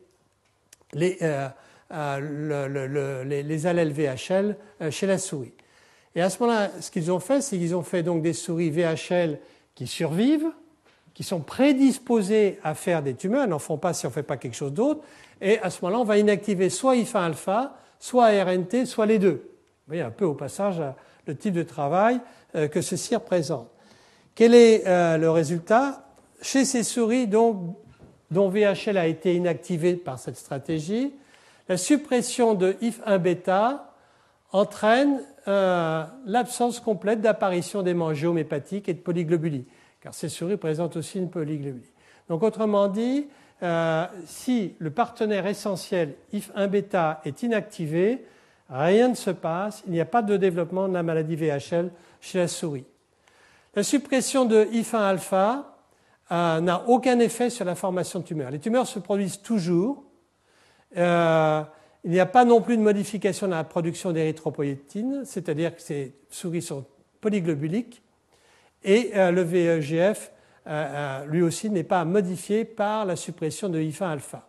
[0.92, 1.18] les,
[1.90, 4.56] les, allèles VHL
[4.90, 5.52] chez la souris.
[6.14, 8.70] Et à ce moment-là, ce qu'ils ont fait, c'est qu'ils ont fait donc des souris
[8.70, 9.38] VHL
[9.74, 10.50] qui survivent,
[11.14, 14.22] qui sont prédisposées à faire des tumeurs, elles n'en font pas si on ne fait
[14.22, 15.02] pas quelque chose d'autre,
[15.40, 19.50] et à ce moment-là, on va inactiver soit IFA alpha, soit RNT, soit les deux.
[19.86, 20.82] Vous voyez un peu au passage
[21.26, 22.20] le type de travail
[22.54, 23.68] euh, que ceci représente.
[24.34, 26.06] Quel est euh, le résultat?
[26.42, 27.26] Chez ces souris
[28.30, 31.12] dont VHL a été inactivé par cette stratégie,
[31.68, 33.92] la suppression de IF1 bêta
[34.52, 39.64] entraîne euh, l'absence complète d'apparition d'hémangiomes hépatiques et de polyglobulie,
[40.00, 41.92] car ces souris présentent aussi une polyglobulie.
[42.28, 43.26] Donc autrement dit,
[43.62, 48.24] euh, si le partenaire essentiel IF1 bêta est inactivé,
[48.68, 52.38] rien ne se passe, il n'y a pas de développement de la maladie VHL chez
[52.38, 52.84] la souris.
[53.74, 55.75] La suppression de IF1 alpha
[56.32, 58.50] euh, n'a aucun effet sur la formation de tumeurs.
[58.50, 60.04] Les tumeurs se produisent toujours.
[60.96, 61.62] Euh,
[62.04, 66.14] il n'y a pas non plus de modification dans la production d'érythropoïétine, c'est-à-dire que ces
[66.30, 66.84] souris sont
[67.20, 68.02] polyglobuliques.
[68.84, 70.30] Et le VEGF
[70.68, 74.48] euh, euh, lui aussi n'est pas modifié par la suppression de IFA alpha.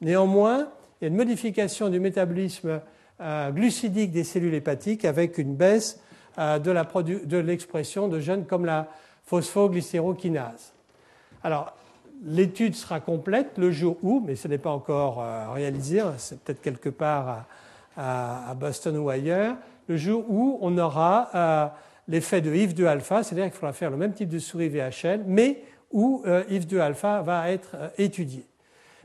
[0.00, 0.68] Néanmoins,
[1.00, 2.80] il y a une modification du métabolisme
[3.20, 6.00] euh, glucidique des cellules hépatiques avec une baisse
[6.38, 8.86] de l'expression de gènes comme la
[9.24, 10.72] phosphoglycérokinase.
[11.42, 11.74] Alors,
[12.24, 15.24] l'étude sera complète le jour où, mais ce n'est pas encore
[15.54, 17.46] réalisé, hein, c'est peut-être quelque part
[17.96, 19.56] à, Boston ou ailleurs,
[19.88, 21.72] le jour où on aura
[22.08, 25.62] l'effet de IF2 alpha, c'est-à-dire qu'il faudra faire le même type de souris VHL, mais
[25.92, 28.44] où euh, IF2 alpha va être euh, étudié.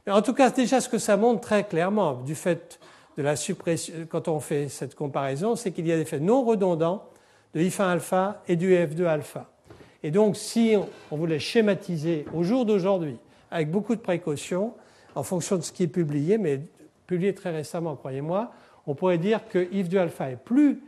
[0.06, 2.80] Mais en tout cas, déjà, ce que ça montre très clairement, du fait
[3.18, 6.44] de la suppression, quand on fait cette comparaison, c'est qu'il y a des effets non
[6.44, 7.06] redondants
[7.54, 9.50] de IF1 alpha et du F2 alpha.
[10.04, 10.76] Et donc, si
[11.12, 13.18] on voulait schématiser au jour d'aujourd'hui,
[13.50, 14.74] avec beaucoup de précautions,
[15.16, 16.60] en fonction de ce qui est publié, mais
[17.08, 18.52] publié très récemment, croyez-moi,
[18.86, 20.80] on pourrait dire que IF2 alpha est plus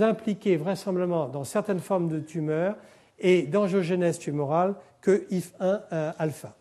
[0.00, 2.76] impliqué vraisemblablement dans certaines formes de tumeurs
[3.18, 6.56] et d'angiogénèse tumorale que IF1 euh, alpha.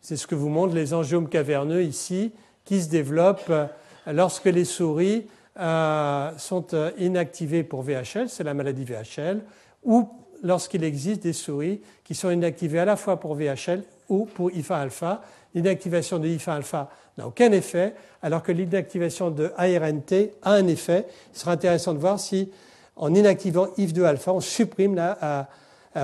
[0.00, 2.32] C'est ce que vous montrent les angiomes caverneux ici,
[2.64, 3.66] qui se développent euh,
[4.06, 5.26] lorsque les souris
[5.58, 6.66] euh, sont
[6.98, 9.42] inactivées pour VHL, c'est la maladie VHL,
[9.84, 10.08] ou
[10.42, 14.78] lorsqu'il existe des souris qui sont inactivées à la fois pour VHL ou pour IFA
[14.78, 15.22] alpha.
[15.54, 21.06] L'inactivation de IFA alpha n'a aucun effet, alors que l'inactivation de ARNT a un effet.
[21.32, 22.50] Il sera intéressant de voir si,
[22.96, 25.48] en inactivant IF2 alpha, on supprime la,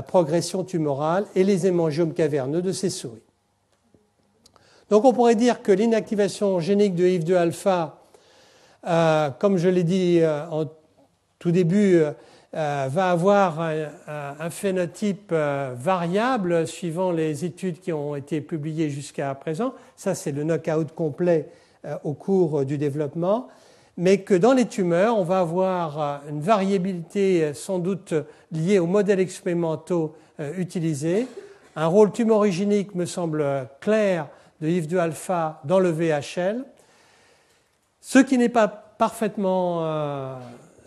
[0.08, 3.22] progression tumorale et les hémangiomes caverneux de ces souris.
[4.90, 8.02] Donc on pourrait dire que l'inactivation génique de IF2 alpha,
[8.86, 10.64] euh, comme je l'ai dit euh, en
[11.38, 12.12] tout début, euh,
[12.52, 19.74] va avoir un, phénotype euh, variable suivant les études qui ont été publiées jusqu'à présent.
[19.96, 21.48] Ça, c'est le knockout complet
[21.84, 23.48] euh, au cours du développement.
[23.98, 28.12] Mais que dans les tumeurs, on va avoir une variabilité sans doute
[28.52, 30.14] liée aux modèles expérimentaux
[30.58, 31.26] utilisés.
[31.76, 33.42] Un rôle tumorigénique me semble
[33.80, 34.28] clair
[34.60, 36.62] de IF2 alpha dans le VHL.
[38.02, 40.38] Ce qui n'est pas parfaitement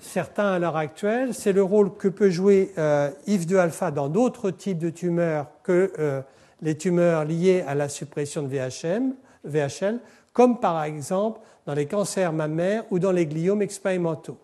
[0.01, 4.51] certains à l'heure actuelle, c'est le rôle que peut jouer euh, IF2 alpha dans d'autres
[4.51, 6.21] types de tumeurs que euh,
[6.61, 9.13] les tumeurs liées à la suppression de VHM,
[9.45, 9.99] VHL,
[10.33, 14.37] comme par exemple dans les cancers mammaires ou dans les gliomes expérimentaux.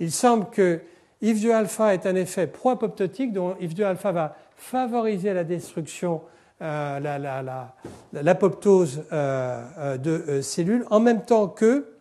[0.00, 0.80] Il semble que
[1.22, 6.22] IF2 alpha est un effet pro-apoptotique dont IF2 alpha va favoriser la destruction,
[6.62, 6.98] euh,
[8.12, 11.91] l'apoptose de cellules, en même temps que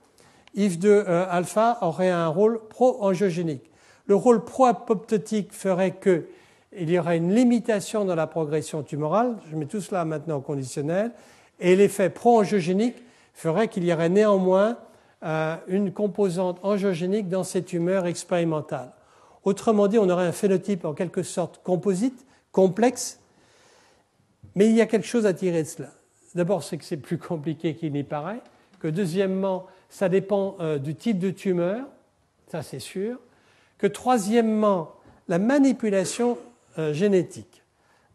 [0.56, 3.70] IF2 euh, alpha aurait un rôle pro-angiogénique.
[4.06, 9.66] Le rôle pro-apoptotique ferait qu'il y aurait une limitation dans la progression tumorale, je mets
[9.66, 11.12] tout cela maintenant au conditionnel,
[11.60, 12.98] et l'effet pro-angiogénique
[13.34, 14.78] ferait qu'il y aurait néanmoins
[15.24, 18.92] euh, une composante angiogénique dans ces tumeurs expérimentales.
[19.44, 23.20] Autrement dit, on aurait un phénotype en quelque sorte composite, complexe,
[24.56, 25.90] mais il y a quelque chose à tirer de cela.
[26.36, 28.42] D'abord, c'est que c'est plus compliqué qu'il n'y paraît,
[28.80, 31.86] que deuxièmement, ça dépend euh, du type de tumeur,
[32.48, 33.20] ça c'est sûr.
[33.78, 34.96] Que troisièmement,
[35.28, 36.38] la manipulation
[36.80, 37.62] euh, génétique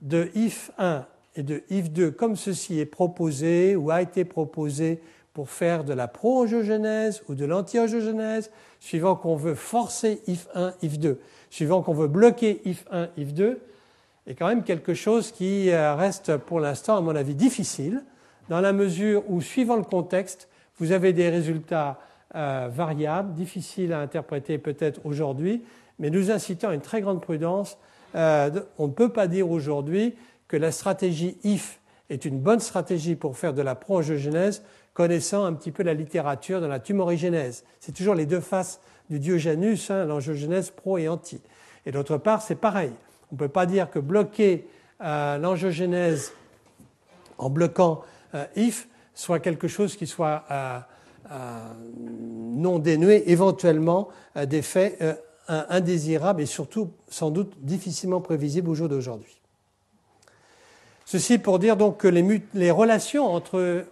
[0.01, 1.05] de IF1
[1.37, 5.01] et de IF2, comme ceci est proposé ou a été proposé
[5.35, 11.17] pour faire de la pro-angiogénèse ou de l'anti-angiogénèse, suivant qu'on veut forcer IF1, IF2,
[11.51, 13.59] suivant qu'on veut bloquer IF1, IF2,
[14.27, 18.03] est quand même quelque chose qui euh, reste pour l'instant, à mon avis, difficile,
[18.49, 21.99] dans la mesure où, suivant le contexte, vous avez des résultats
[22.35, 25.63] euh, variables, difficiles à interpréter peut-être aujourd'hui,
[25.99, 27.79] mais nous incitons à une très grande prudence.
[28.15, 30.15] Euh, on ne peut pas dire aujourd'hui
[30.49, 34.63] que la stratégie IF est une bonne stratégie pour faire de la pro-angiogénèse,
[34.93, 37.65] connaissant un petit peu la littérature de la tumorigénèse.
[37.81, 41.41] C'est toujours les deux faces du Diogenus, hein, l'angiogénèse pro et anti.
[41.85, 42.93] Et d'autre part, c'est pareil.
[43.33, 44.67] On ne peut pas dire que bloquer
[45.01, 46.33] euh, l'angiogénèse
[47.39, 48.03] en bloquant
[48.57, 50.79] IF soit quelque chose qui soit euh,
[51.33, 54.99] euh, non dénué éventuellement euh, d'effets
[55.49, 59.41] indésirables et surtout sans doute difficilement prévisibles au jour d'aujourd'hui.
[61.05, 63.87] Ceci pour dire donc que les, les relations entre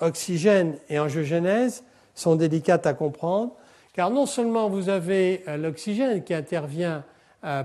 [0.00, 1.82] oxygène et angiogénèse
[2.14, 3.52] sont délicates à comprendre,
[3.94, 7.02] car non seulement vous avez l'oxygène qui intervient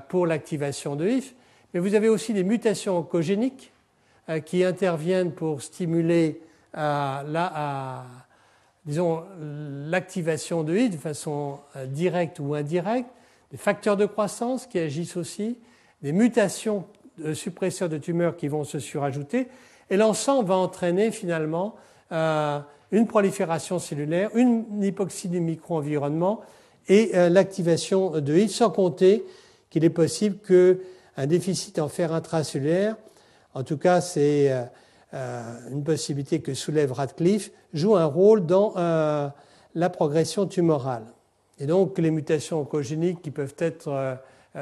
[0.08, 1.36] pour l'activation de HIF,
[1.74, 3.72] mais vous avez aussi des mutations oncogéniques
[4.46, 6.42] qui interviennent pour stimuler
[6.74, 8.06] la,
[8.90, 9.24] disons,
[9.88, 13.10] l'activation de HIT de façon euh, directe ou indirecte,
[13.52, 15.58] des facteurs de croissance qui agissent aussi,
[16.02, 16.86] des mutations
[17.18, 19.48] de suppresseurs de tumeurs qui vont se surajouter,
[19.90, 21.76] et l'ensemble va entraîner finalement
[22.12, 22.60] euh,
[22.92, 26.42] une prolifération cellulaire, une hypoxie du micro-environnement
[26.88, 29.24] et euh, l'activation de HIT, sans compter
[29.70, 32.96] qu'il est possible qu'un déficit en fer intracellulaire,
[33.54, 34.52] en tout cas c'est
[35.14, 39.28] une possibilité que soulève Radcliffe, joue un rôle dans euh,
[39.76, 41.06] la progression tumorale.
[41.60, 44.16] Et donc les mutations oncogéniques qui peuvent être euh,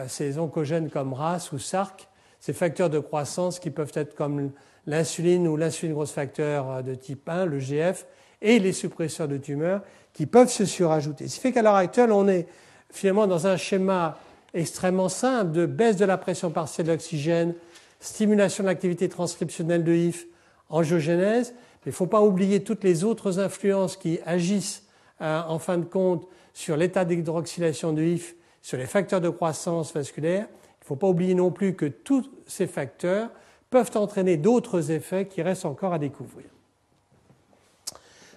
[0.07, 2.07] ces oncogènes comme RAS ou SARC,
[2.39, 4.51] ces facteurs de croissance qui peuvent être comme
[4.85, 8.05] l'insuline ou l'insuline grosse facteur de type 1, le GF,
[8.41, 9.81] et les suppresseurs de tumeurs
[10.13, 11.27] qui peuvent se surajouter.
[11.27, 12.47] Ce qui fait qu'à l'heure actuelle, on est
[12.89, 14.17] finalement dans un schéma
[14.53, 17.53] extrêmement simple de baisse de la pression partielle d'oxygène,
[17.99, 20.27] stimulation de l'activité transcriptionnelle de HIF,
[20.69, 21.53] angiogénèse,
[21.85, 24.83] Il ne faut pas oublier toutes les autres influences qui agissent
[25.19, 30.47] en fin de compte sur l'état d'hydroxylation du HIF, sur les facteurs de croissance vasculaire.
[30.47, 33.29] Il ne faut pas oublier non plus que tous ces facteurs
[33.69, 36.45] peuvent entraîner d'autres effets qui restent encore à découvrir.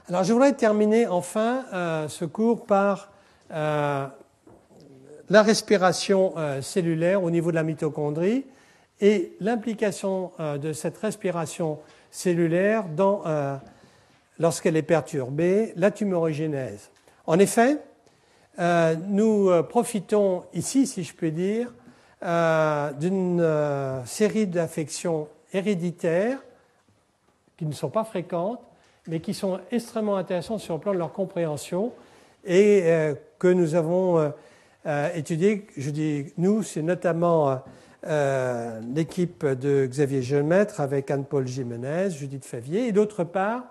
[0.09, 3.13] Alors je voudrais terminer enfin euh, ce cours par
[3.53, 4.07] euh,
[5.29, 8.45] la respiration euh, cellulaire au niveau de la mitochondrie
[9.01, 11.79] et l'implication de cette respiration
[12.11, 13.23] cellulaire dans,
[14.39, 16.91] lorsqu'elle est perturbée, la tumorigénèse.
[17.27, 17.79] En effet,
[19.09, 21.73] nous profitons ici, si je puis dire,
[23.01, 26.39] d'une série d'affections héréditaires
[27.57, 28.61] qui ne sont pas fréquentes
[29.07, 31.93] mais qui sont extrêmement intéressants sur le plan de leur compréhension
[32.45, 34.31] et euh, que nous avons euh,
[34.87, 35.67] euh, étudié.
[35.77, 37.61] Je dis nous, c'est notamment
[38.03, 43.65] l'équipe de Xavier Jeunmaître avec Anne-Paul Jimenez, Judith Favier, et d'autre part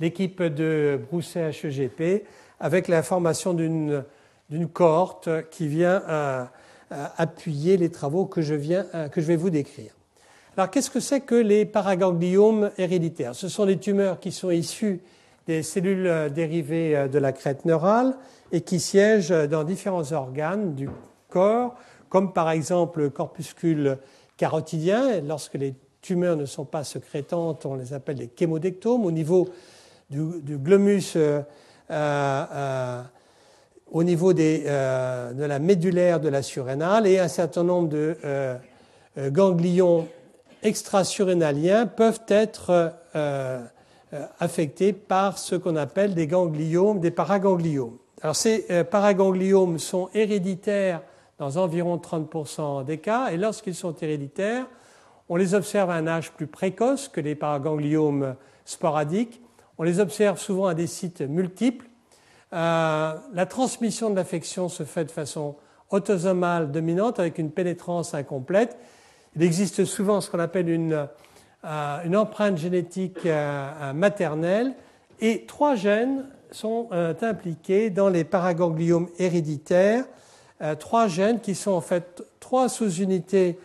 [0.00, 2.24] l'équipe de Brousset HEGP
[2.60, 4.04] avec la formation d'une
[4.72, 6.02] cohorte qui vient
[7.16, 9.92] appuyer les travaux que je, vais vous décrire.
[10.56, 13.34] Alors qu'est-ce que c'est que les paragangliomes héréditaires?
[13.34, 15.00] Ce sont des tumeurs qui sont issues
[15.46, 18.14] des cellules euh, dérivées euh, de la crête neurale
[18.52, 20.88] et qui siègent dans différents organes du
[21.28, 21.74] corps,
[22.12, 23.96] comme par exemple le corpuscule
[24.36, 25.22] carotidien.
[25.22, 29.06] lorsque les tumeurs ne sont pas secrétantes, on les appelle les chémodectomes.
[29.06, 29.48] Au niveau
[30.10, 33.02] du, glomus, euh,
[33.90, 38.14] au niveau des, de la médulaire de la surrénale et un certain nombre de
[39.30, 40.06] ganglions
[40.62, 43.60] extrasurrénaliens peuvent être euh,
[44.14, 47.96] euh, affectés par ce qu'on appelle des gangliomes, des paragangliomes.
[48.20, 51.02] Alors ces euh, paragangliomes sont héréditaires
[51.42, 54.66] dans environ 30% des cas, et lorsqu'ils sont héréditaires,
[55.28, 59.40] on les observe à un âge plus précoce que les paragangliomes sporadiques.
[59.78, 61.86] On les observe souvent à des sites multiples.
[62.52, 65.56] la transmission de l'affection se fait de façon
[65.90, 68.78] autosomale dominante avec une pénétrance incomplète
[69.34, 71.08] il existe souvent ce qu'on appelle une,
[71.64, 74.74] euh, empreinte génétique euh, euh, maternelle
[75.20, 76.90] et trois gènes sont
[77.22, 80.04] impliqués dans les paragangliomes héréditaires.
[80.78, 83.58] Trois gènes qui sont en fait trois sous-unités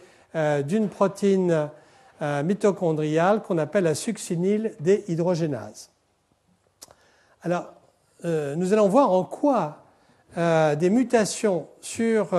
[0.65, 1.69] d'une protéine
[2.21, 5.89] mitochondriale qu'on appelle la succinyl déhydrogénase.
[7.43, 7.73] Alors,
[8.23, 9.83] nous allons voir en quoi
[10.35, 12.29] des mutations sur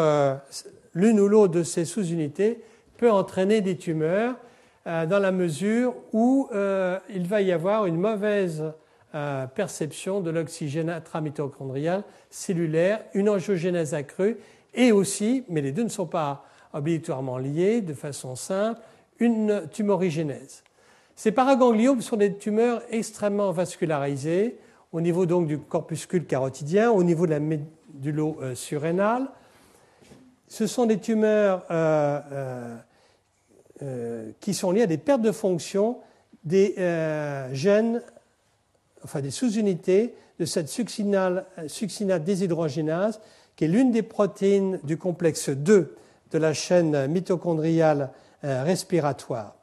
[0.95, 2.63] l'une ou l'autre de ces sous-unités
[2.99, 4.35] peut entraîner des tumeurs
[4.87, 8.65] euh, dans la mesure où euh, il va y avoir une mauvaise
[9.15, 14.37] euh, perception de l'oxygène intramitochondrial cellulaire, une angiogénèse accrue
[14.75, 18.81] et aussi, mais les deux ne sont pas obligatoirement liés de façon simple,
[19.19, 20.63] une tumorigénèse.
[21.17, 24.59] Ces paragangliomes sont des tumeurs extrêmement vascularisées
[24.93, 29.29] au niveau donc du corpuscule carotidien, au niveau de la médulo-surrénale.
[30.47, 31.65] Ce sont des tumeurs
[33.81, 35.99] euh, qui sont liées à des pertes de fonction
[36.43, 38.03] des euh, gènes,
[39.05, 43.21] enfin des sous-unités de cette succinate déshydrogénase,
[43.57, 45.97] qui est l'une des protéines du complexe 2
[46.31, 48.11] de la chaîne mitochondriale
[48.45, 49.57] euh, respiratoire.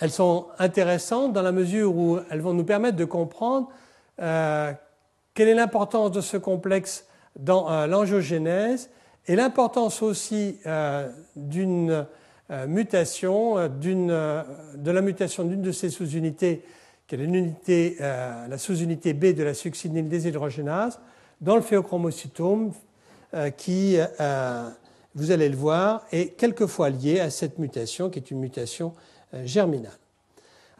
[0.00, 3.68] Elles sont intéressantes dans la mesure où elles vont nous permettre de comprendre
[4.16, 7.06] quelle est l'importance de ce complexe
[7.38, 8.90] dans l'angiogénèse
[9.26, 10.58] et l'importance aussi
[11.36, 12.04] d'une
[12.52, 14.42] euh, mutation euh, euh,
[14.74, 16.62] de la mutation d'une de ces sous-unités,
[17.12, 20.98] qui est la sous-unité B de la succinyl déshydrogénase,
[21.40, 22.72] dans le phéochromocytome,
[23.56, 23.98] qui,
[25.14, 28.94] vous allez le voir, est quelquefois liée à cette mutation, qui est une mutation
[29.44, 29.98] germinale.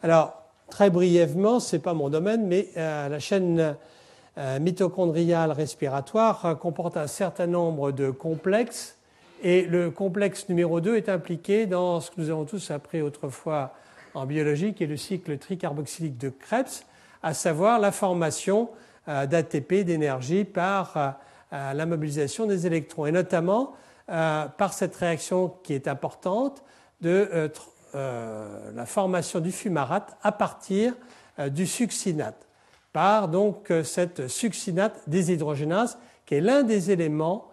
[0.01, 3.75] Alors, très brièvement, ce n'est pas mon domaine, mais la chaîne
[4.59, 8.97] mitochondriale respiratoire comporte un certain nombre de complexes
[9.43, 13.73] et le complexe numéro 2 est impliqué dans ce que nous avons tous appris autrefois
[14.13, 16.85] en biologie, qui est le cycle tricarboxylique de Krebs,
[17.21, 18.69] à savoir la formation
[19.07, 21.09] euh, d'ATP, d'énergie, par euh,
[21.53, 23.73] euh, la mobilisation des électrons, et notamment
[24.05, 26.61] par cette réaction qui est importante
[26.99, 27.49] de
[27.93, 30.93] la formation du fumarate à partir
[31.51, 32.45] du succinate,
[32.91, 37.49] par donc cette succinate déshydrogénase, qui est l'un des éléments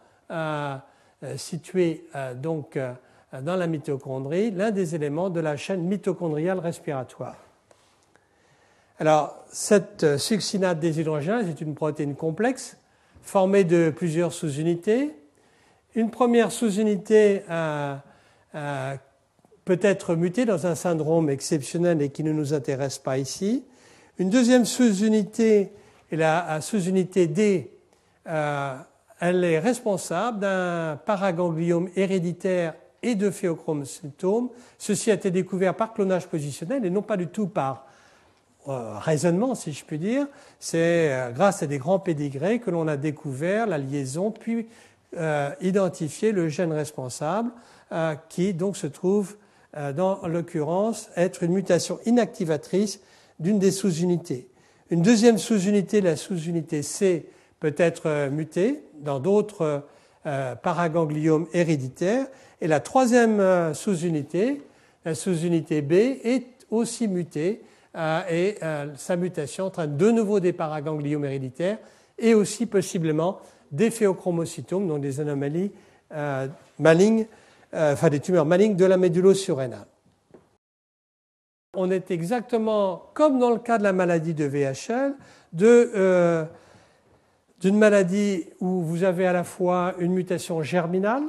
[1.37, 2.79] situé euh, donc
[3.33, 7.37] dans la mitochondrie, l'un des éléments de la chaîne mitochondriale respiratoire.
[8.99, 12.77] Alors, cette succinate déshydrogénase est une protéine complexe
[13.23, 15.15] formée de plusieurs sous-unités.
[15.95, 17.43] Une première sous-unité
[18.53, 18.99] peut
[19.65, 23.65] peut être muté dans un syndrome exceptionnel et qui ne nous intéresse pas ici.
[24.19, 25.73] Une deuxième sous-unité
[26.11, 27.71] est la sous-unité D.
[28.27, 28.77] Euh,
[29.21, 33.85] elle est responsable d'un paragangliome héréditaire et de phéochrome.
[34.79, 37.87] Ceci a été découvert par clonage positionnel et non pas du tout par
[38.69, 40.27] euh, raisonnement, si je puis dire.
[40.59, 44.67] C'est euh, grâce à des grands pédigrés que l'on a découvert la liaison, puis
[45.17, 47.51] euh, identifié le gène responsable,
[48.29, 49.35] qui donc se trouve,
[49.97, 53.01] dans l'occurrence, être une mutation inactivatrice
[53.41, 54.47] d'une des sous-unités.
[54.91, 57.27] Une deuxième sous-unité, la sous-unité C,
[57.59, 59.83] peut être mutée dans d'autres
[60.23, 62.29] paragangliomes héréditaires.
[62.61, 64.63] Et la troisième sous-unité,
[65.05, 67.63] la sous-unité B, est aussi mutée
[67.97, 71.79] euh, et euh, sa mutation entraîne de nouveau des paragangliomes héréditaires
[72.19, 73.41] et aussi possiblement
[73.73, 75.73] des phéochromocytomes, donc des anomalies
[76.13, 76.47] euh,
[76.79, 77.27] malignes,
[77.73, 79.87] enfin des tumeurs malignes de la médulo surrénale.
[81.77, 85.15] On est exactement comme dans le cas de la maladie de VHL,
[87.61, 91.23] d'une maladie où vous avez à la fois une mutation germinale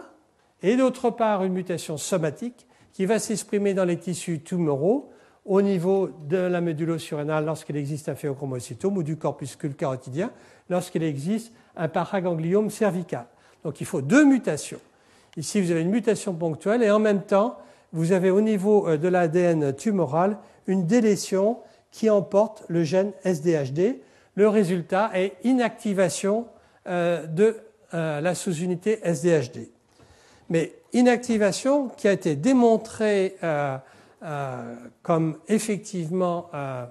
[0.63, 5.09] et d'autre part une mutation somatique qui va s'exprimer dans les tissus tumoraux
[5.45, 10.31] au niveau de la médulo-surrénale lorsqu'il existe un phéochromocytome ou du corpuscule carotidien
[10.69, 13.25] lorsqu'il existe un paragangliome cervical.
[13.63, 14.79] Donc il faut deux mutations.
[15.37, 17.57] Ici, vous avez une mutation ponctuelle et en même temps,
[17.93, 20.37] vous avez au niveau euh, de l'ADN tumoral
[20.67, 21.57] une délétion
[21.91, 23.99] qui emporte le gène SDHD.
[24.35, 26.47] Le résultat est inactivation
[26.87, 27.57] euh, de
[27.93, 29.69] euh, la sous-unité SDHD.
[30.51, 33.77] Mais inactivation qui a été démontrée euh,
[35.01, 36.85] comme effectivement euh,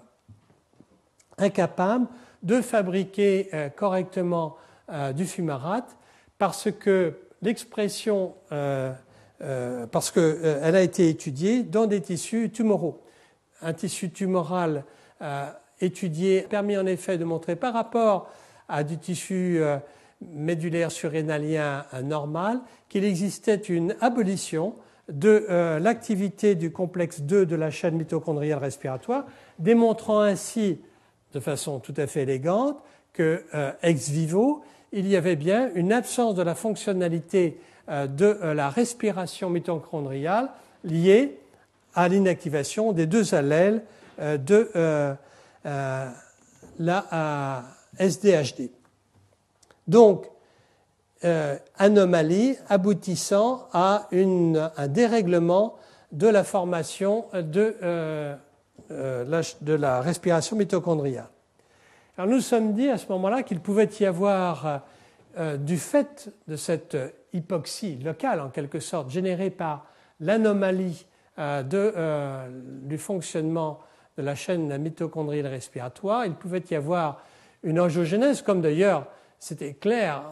[1.37, 2.07] incapable
[2.43, 4.57] de fabriquer euh, correctement
[5.15, 5.97] du fumarate
[6.37, 8.35] parce que l'expression,
[9.93, 13.01] parce qu'elle a été étudiée dans des tissus tumoraux.
[13.63, 14.83] Un tissu tumoral
[15.81, 18.33] étudié a permis en effet de montrer par rapport
[18.69, 19.63] à du tissu
[20.21, 24.75] médulaire surrénalien normal qu'il existait une abolition
[25.11, 29.25] de euh, l'activité du complexe 2 de la chaîne mitochondriale respiratoire,
[29.59, 30.81] démontrant ainsi
[31.33, 32.79] de façon tout à fait élégante
[33.13, 34.63] que euh, ex vivo,
[34.93, 40.51] il y avait bien une absence de la fonctionnalité euh, de la respiration mitochondriale
[40.85, 41.39] liée
[41.95, 43.83] à l'inactivation des deux allèles
[44.19, 44.71] de
[46.79, 47.65] la
[47.99, 48.71] SDHD.
[49.91, 50.31] Donc,
[51.25, 55.75] euh, anomalie aboutissant à un dérèglement
[56.13, 58.37] de la formation de, euh,
[58.93, 61.29] euh, la, de la respiration mitochondriale.
[62.17, 64.83] Alors nous nous sommes dit à ce moment-là qu'il pouvait y avoir,
[65.59, 66.97] du fait de cette
[67.33, 69.87] hypoxie locale en quelque sorte générée par
[70.21, 71.07] l'anomalie
[71.39, 73.81] du fonctionnement
[74.19, 77.23] de la chaîne mitochondriale respiratoire, il pouvait y avoir
[77.63, 79.07] une angiogénèse, comme d'ailleurs
[79.41, 80.23] c'était clair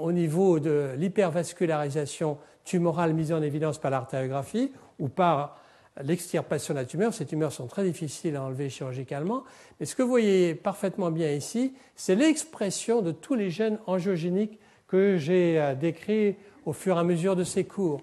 [0.00, 5.58] au niveau de l'hypervascularisation tumorale mise en évidence par l'artériographie ou par
[6.02, 7.12] l'extirpation de la tumeur.
[7.12, 9.44] Ces tumeurs sont très difficiles à enlever chirurgicalement.
[9.78, 14.58] Mais ce que vous voyez parfaitement bien ici, c'est l'expression de tous les gènes angiogéniques
[14.88, 18.00] que j'ai euh, décrits au fur et à mesure de ces cours.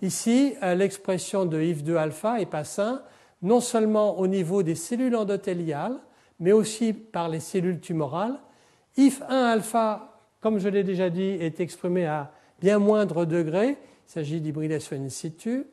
[0.00, 3.02] Ici, euh, l'expression de IF2-alpha est passin
[3.42, 5.98] non seulement au niveau des cellules endothéliales,
[6.40, 8.38] mais aussi par les cellules tumorales
[8.98, 12.30] if 1 alpha, comme je l'ai déjà dit, est exprimé à
[12.60, 15.64] bien moindre degré, il s'agit d'hybridation in situ.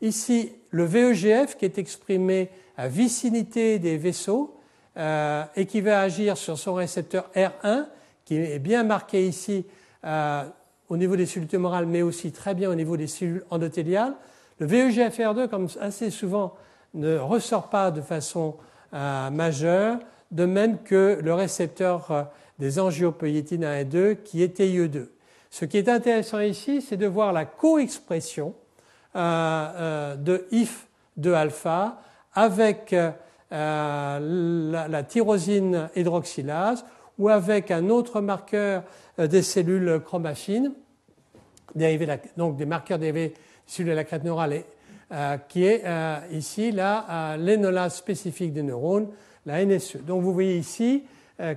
[0.00, 4.58] Ici, le VEGF qui est exprimé à vicinité des vaisseaux
[4.96, 7.86] euh, et qui va agir sur son récepteur R1,
[8.24, 9.64] qui est bien marqué ici
[10.04, 10.42] euh,
[10.88, 14.14] au niveau des cellules tumorales, mais aussi très bien au niveau des cellules endothéliales.
[14.58, 16.54] Le VEGFR2, comme assez souvent,
[16.94, 18.56] ne ressort pas de façon
[18.92, 19.98] euh, majeure,
[20.32, 25.08] de même que le récepteur des angiopoïétines 1 et 2 qui étaient IE2.
[25.50, 28.54] Ce qui est intéressant ici, c'est de voir la co-expression
[29.16, 32.00] euh, euh, de IF de alpha
[32.32, 33.12] avec euh,
[34.88, 36.84] la, tyrosine hydroxylase
[37.18, 38.82] ou avec un autre marqueur
[39.16, 40.72] des cellules chromaffines,
[42.36, 43.34] donc des marqueurs dérivés des
[43.66, 44.64] cellules de la crête neurale,
[45.48, 45.84] qui est
[46.32, 49.06] ici la l'énolase spécifique des neurones,
[49.46, 49.98] la NSE.
[49.98, 51.04] Donc vous voyez ici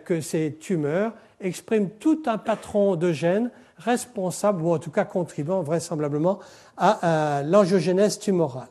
[0.05, 5.61] que ces tumeurs expriment tout un patron de gènes responsables, ou en tout cas contribuant
[5.61, 6.39] vraisemblablement
[6.77, 8.69] à, l'angiogénèse tumorale.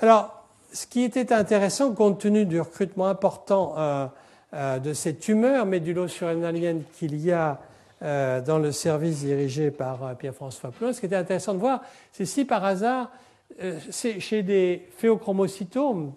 [0.00, 4.06] Alors, ce qui était intéressant, compte tenu du recrutement important euh,
[4.54, 7.60] euh, de ces tumeurs médulo-surrénaliennes qu'il y a
[8.00, 11.80] dans le service dirigé par Pierre-François Plot, ce qui était intéressant de voir,
[12.12, 13.10] c'est si par hasard
[13.88, 16.12] c'est chez des phéochromocytomes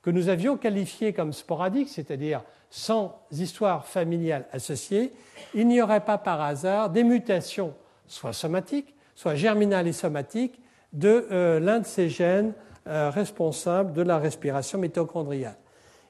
[0.00, 2.42] que nous avions qualifiés comme sporadiques, c'est-à-dire
[2.76, 5.14] sans histoire familiale associée,
[5.54, 7.72] il n'y aurait pas par hasard des mutations,
[8.06, 10.60] soit somatiques, soit germinales et somatiques,
[10.92, 11.26] de
[11.58, 12.52] l'un de ces gènes
[12.84, 15.56] responsables de la respiration mitochondriale.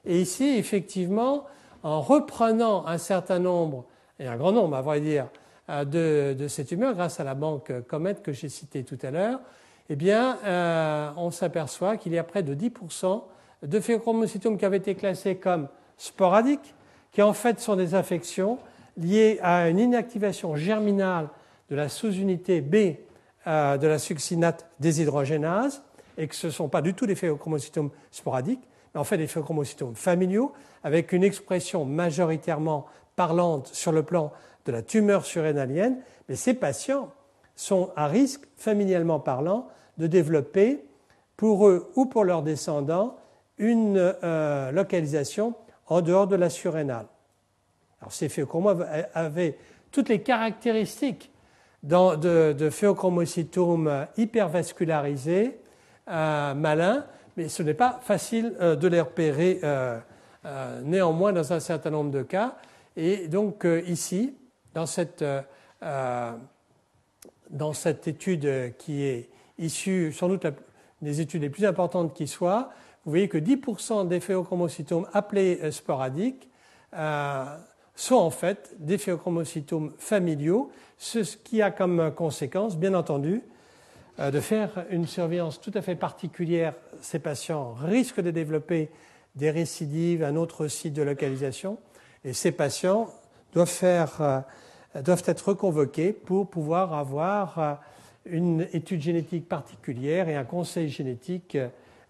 [0.03, 1.45] Et ici, effectivement,
[1.83, 3.85] en reprenant un certain nombre,
[4.19, 5.29] et un grand nombre à vrai dire,
[5.69, 9.39] euh, de, ces tumeurs grâce à la banque Comet que j'ai citée tout à l'heure,
[9.89, 13.23] eh bien, euh, on s'aperçoit qu'il y a près de 10%
[13.63, 16.73] de phéochromocytomes qui avaient été classés comme sporadiques,
[17.11, 18.59] qui en fait sont des infections
[18.97, 21.29] liées à une inactivation germinale
[21.69, 22.97] de la sous-unité B
[23.47, 25.83] euh, de la succinate déshydrogénase,
[26.17, 29.27] et que ce ne sont pas du tout des phéochromocytomes sporadiques, mais en fait des
[29.27, 32.85] phéochromocytomes familiaux, avec une expression majoritairement
[33.15, 34.31] parlante sur le plan
[34.65, 37.09] de la tumeur surrénalienne, mais ces patients
[37.55, 39.67] sont à risque, familialement parlant,
[39.97, 40.83] de développer
[41.37, 43.15] pour eux ou pour leurs descendants
[43.57, 45.55] une euh, localisation
[45.87, 47.07] en dehors de la surrénale.
[48.01, 49.57] Alors ces phéochromocytomes avaient
[49.91, 51.31] toutes les caractéristiques
[51.83, 55.59] de, phéochromocytomes hypervascularisés,
[56.09, 57.05] euh, malins,
[57.37, 59.61] mais ce n'est pas facile euh, de les repérer
[60.85, 62.55] néanmoins dans un certain nombre de cas.
[62.95, 64.33] Et donc ici,
[64.77, 65.41] dans cette, euh,
[65.81, 66.33] euh,
[67.49, 70.45] dans cette étude qui est issue, sans doute
[71.01, 72.69] des études les plus importantes qui soient,
[73.07, 76.49] vous voyez que 10% des phéochromocytomes appelés euh, sporadiques
[77.95, 83.41] sont en fait des phéochromocytomes familiaux, ce qui a comme conséquence, bien entendu,
[84.19, 86.73] de faire une surveillance tout à fait particulière.
[87.01, 88.89] Ces patients risquent de développer
[89.35, 91.77] des récidives, un autre site de localisation,
[92.23, 93.09] et ces patients
[93.53, 94.43] doivent
[95.03, 97.73] doivent être reconvoqués pour pouvoir avoir euh,
[98.25, 101.57] une étude génétique particulière et un conseil génétique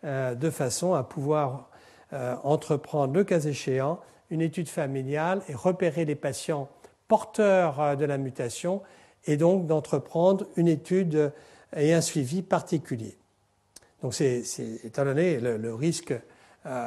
[0.03, 1.69] euh, de façon à pouvoir
[2.13, 6.69] euh, entreprendre, le cas échéant, une étude familiale et repérer les patients
[7.07, 8.81] porteurs de la mutation
[9.25, 11.31] et donc d'entreprendre une étude
[11.75, 13.17] et un suivi particulier.
[14.01, 14.43] Donc c'est
[14.83, 16.13] étant donné le, risque,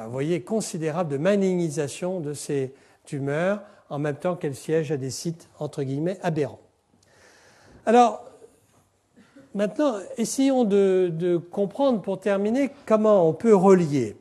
[0.08, 2.74] voyez, considérable de malignisation de ces
[3.06, 6.60] tumeurs en même temps qu'elle siège à des sites entre guillemets aberrants.
[7.86, 8.29] Alors,
[9.54, 14.16] maintenant, essayons de, comprendre pour terminer comment on peut relier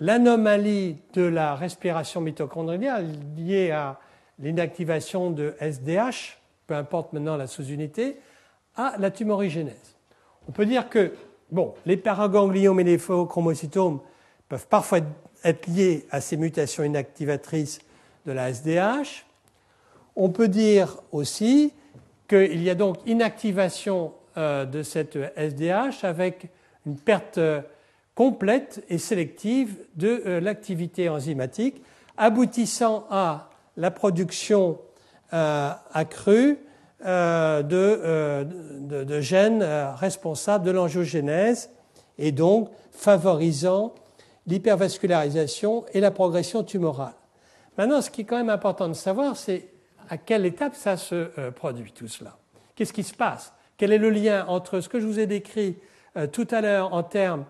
[0.00, 4.00] l'anomalie de la respiration mitochondriale liée à
[4.40, 8.18] l'inactivation de SDH, peu importe maintenant la sous-unité,
[8.74, 9.96] à la tumorigénèse.
[10.48, 11.12] On peut dire que
[11.52, 14.00] bon, les paragangliomes et les chromocytomes
[14.48, 14.98] peuvent parfois
[15.44, 17.80] être liés à ces mutations inactivatrices
[18.26, 19.24] de la SDH.
[20.16, 21.72] On peut dire aussi
[22.28, 26.48] qu'il y a donc inactivation de cette SDH avec
[26.86, 27.60] une perte euh,
[28.14, 31.82] complète et sélective de euh, l'activité enzymatique,
[32.16, 34.78] aboutissant à la production
[35.30, 36.58] accrue
[37.02, 38.46] de,
[39.20, 41.70] gènes responsables de l'angiogénèse
[42.18, 43.94] et donc favorisant
[44.46, 47.14] l'hypervascularisation et la progression tumorale.
[47.78, 49.68] Maintenant, ce qui est quand même important de savoir, c'est
[50.08, 52.36] à quelle étape ça se euh, produit tout cela.
[52.74, 53.52] Qu'est-ce qui se passe?
[53.76, 55.76] Quel est le lien entre ce que je vous ai décrit
[56.16, 57.44] euh, tout à l'heure en termes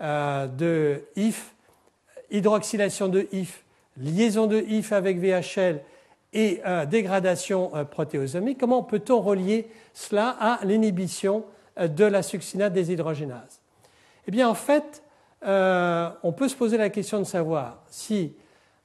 [0.00, 1.54] euh, de IF,
[2.30, 3.64] hydroxylation de IF,
[3.96, 5.80] liaison de IF avec VHL
[6.34, 6.60] et
[6.90, 11.42] dégradation protéosomique Comment peut-on relier cela à l'inhibition
[11.80, 13.62] de la succinate déshydrogénase
[14.26, 15.02] Eh bien, en fait,
[15.42, 18.34] on peut se poser la question de savoir si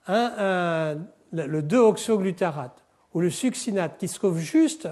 [0.08, 2.84] le 2-oxoglutarate
[3.14, 4.88] ou le succinate qui se trouve juste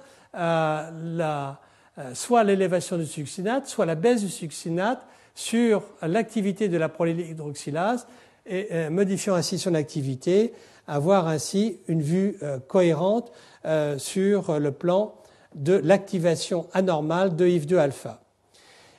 [2.13, 5.05] soit l'élévation du succinate, soit la baisse du succinate
[5.35, 8.07] sur l'activité de la prolylhydroxylase
[8.45, 10.53] et modifiant ainsi son activité
[10.87, 13.31] avoir ainsi une vue euh, cohérente
[13.65, 15.15] euh, sur le plan
[15.55, 18.22] de l'activation anormale de IF2-alpha.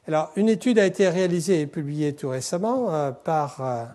[0.06, 3.94] Alors, une étude a été réalisée et publiée tout récemment euh, par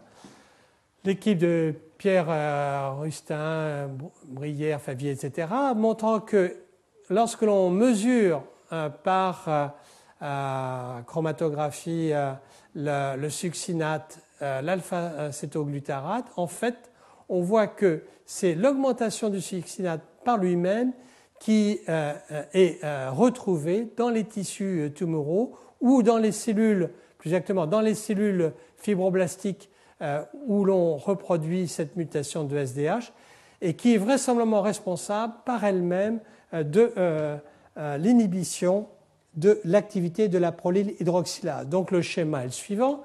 [1.06, 3.92] l'équipe de Pierre euh, Rustin,
[4.26, 6.56] Brière, Favier, etc., montrant que
[7.12, 8.42] lorsque l'on mesure
[8.74, 9.76] euh, par
[11.06, 12.12] chromatographie
[12.74, 16.92] le, le succinate, l'alpha-acétoglutarate, en fait,
[17.30, 20.92] on voit que c'est l'augmentation du succinate par lui-même
[21.40, 22.80] qui est
[23.12, 29.70] retrouvée dans les tissus tumoraux ou dans les cellules, plus exactement dans les cellules fibroblastiques
[30.02, 33.12] euh, où l'on reproduit cette mutation de SDH
[33.60, 36.22] et qui est vraisemblablement responsable par elle-même
[36.54, 37.38] euh, de euh,
[37.98, 38.88] l'inhibition
[39.36, 41.68] de l'activité de la prolyl hydroxylase.
[41.68, 43.04] Donc le schéma est le suivant.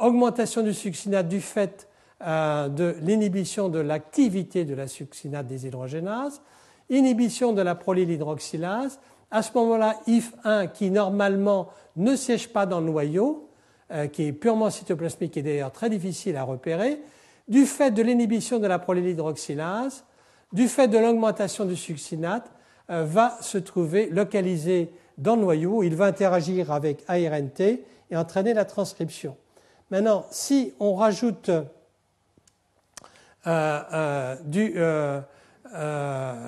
[0.00, 1.88] augmentation du succinate du fait
[2.20, 6.42] de l'inhibition de l'activité de la succinate déshydrogénase,
[6.90, 8.98] inhibition de la prolyl hydroxylase.
[9.30, 13.48] À ce moment-là, IF1 qui normalement ne siège pas dans le noyau,
[13.92, 17.00] euh, qui est purement cytoplasmique et d'ailleurs très difficile à repérer,
[17.48, 20.04] du fait de l'inhibition de la prolylhydroxylase,
[20.52, 22.50] du fait de l'augmentation du succinate,
[22.90, 25.82] euh, va se trouver localisé dans le noyau.
[25.82, 29.36] Il va interagir avec ARNT et entraîner la transcription.
[29.90, 31.50] Maintenant, si on rajoute
[33.46, 34.74] euh, du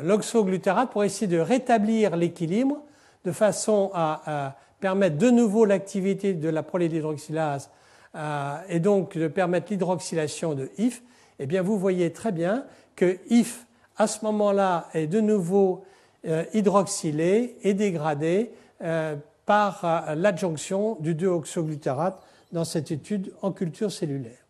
[0.02, 2.82] l'oxoglutarate pour essayer de rétablir l'équilibre
[3.24, 7.70] de façon à permettre de nouveau l'activité de la prolylhydroxylase
[8.14, 11.02] euh, et donc de permettre l'hydroxylation de IF,
[11.38, 12.64] eh bien vous voyez très bien
[12.96, 13.66] que IF
[13.96, 15.84] à ce moment-là est de nouveau
[16.26, 18.52] euh, hydroxylé et dégradé
[18.82, 22.16] euh, par euh, l'adjonction du 2-oxoglutarate
[22.52, 24.46] dans cette étude en culture cellulaire.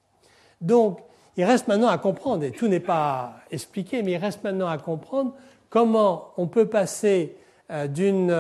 [0.61, 1.01] Donc,
[1.39, 4.77] il reste maintenant à comprendre, et tout n'est pas expliqué, mais il reste maintenant à
[4.77, 5.33] comprendre
[5.71, 7.37] comment on peut passer
[7.89, 8.31] d'une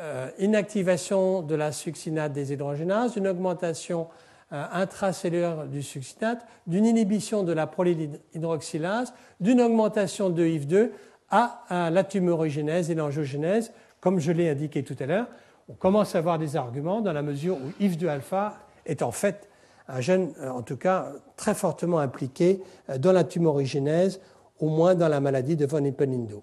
[0.00, 4.06] euh, inactivation de la succinate des hydrogénases, d'une augmentation
[4.52, 10.90] euh, intracellulaire du succinate, d'une inhibition de la prolylhydroxylase, d'une augmentation de IF2
[11.30, 15.26] à, la tumorigénèse et l'angiogénèse, comme je l'ai indiqué tout à l'heure.
[15.68, 18.52] On commence à avoir des arguments dans la mesure où IF2-alpha
[18.86, 19.47] est en fait
[19.88, 22.60] un gène, euh, en tout cas, très fortement impliqué
[22.98, 24.20] dans la tumorigénèse,
[24.60, 26.42] au moins dans la maladie de von Hippel-Lindau.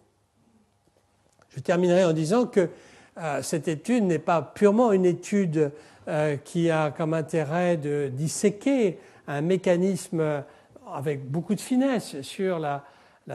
[1.50, 2.70] Je terminerai en disant que
[3.18, 5.72] euh, cette étude n'est pas purement une étude
[6.08, 10.44] euh, qui a comme intérêt de disséquer un mécanisme
[10.94, 12.84] avec beaucoup de finesse sur la,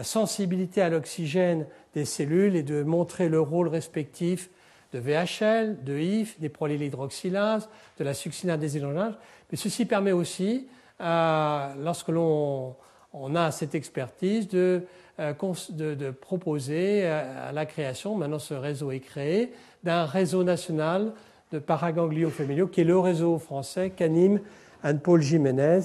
[0.03, 4.49] sensibilité à l'oxygène des cellules et de montrer le rôle respectif
[4.93, 7.69] de VHL, de IF, des prolylhydroxylases,
[7.99, 9.15] de la succinate des hydrogènes.
[9.51, 10.67] Mais ceci permet aussi,
[11.01, 12.75] euh, lorsque l'on
[13.35, 14.83] a cette expertise, de,
[15.19, 19.53] de proposer à la création, maintenant ce réseau est créé,
[19.85, 21.13] d'un réseau national
[21.53, 24.41] de paraganglios familiaux, qui est le réseau français qu'anime
[24.83, 25.81] Anne-Paul Jiménez,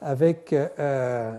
[0.00, 1.32] avec, euh,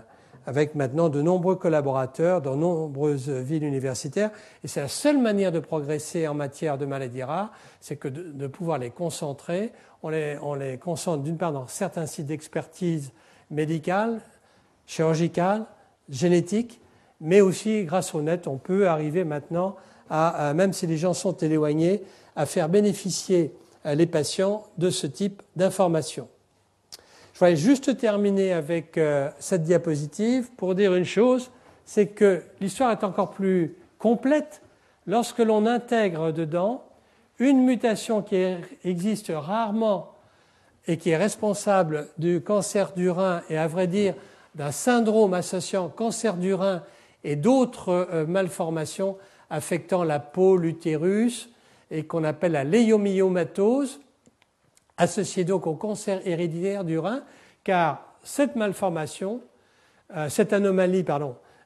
[0.46, 4.30] avec maintenant de nombreux collaborateurs dans nombreuses villes universitaires.
[4.64, 8.46] Et c'est la seule manière de progresser en matière de maladies rares, c'est que de,
[8.46, 9.72] pouvoir les concentrer.
[10.02, 13.12] On les, on les concentre d'une part dans certains sites d'expertise
[13.50, 14.20] médicale,
[14.86, 15.66] chirurgicale,
[16.08, 16.80] génétique,
[17.20, 19.76] mais aussi grâce au net, on peut arriver maintenant
[20.54, 22.02] même si les gens sont éloignés,
[22.36, 23.54] à faire bénéficier
[23.86, 26.28] euh, les patients de ce type d'informations.
[27.32, 31.50] Je voudrais juste terminer avec euh, cette diapositive pour dire une chose,
[31.84, 34.62] c'est que l'histoire est encore plus complète
[35.06, 36.84] lorsque l'on intègre dedans
[37.38, 38.36] une mutation qui
[38.84, 40.12] existe rarement
[40.86, 44.14] et qui est responsable du cancer du rein et à vrai dire
[44.54, 46.82] d'un syndrome associant cancer du rein
[47.24, 49.16] et d'autres euh, malformations
[49.48, 51.50] affectant la peau, l'utérus,
[51.90, 54.00] et qu'on appelle la léomyomatose,
[55.02, 57.24] associée donc au cancer héréditaire du rein,
[57.64, 59.40] car cette malformation,
[60.16, 61.04] euh, cette anomalie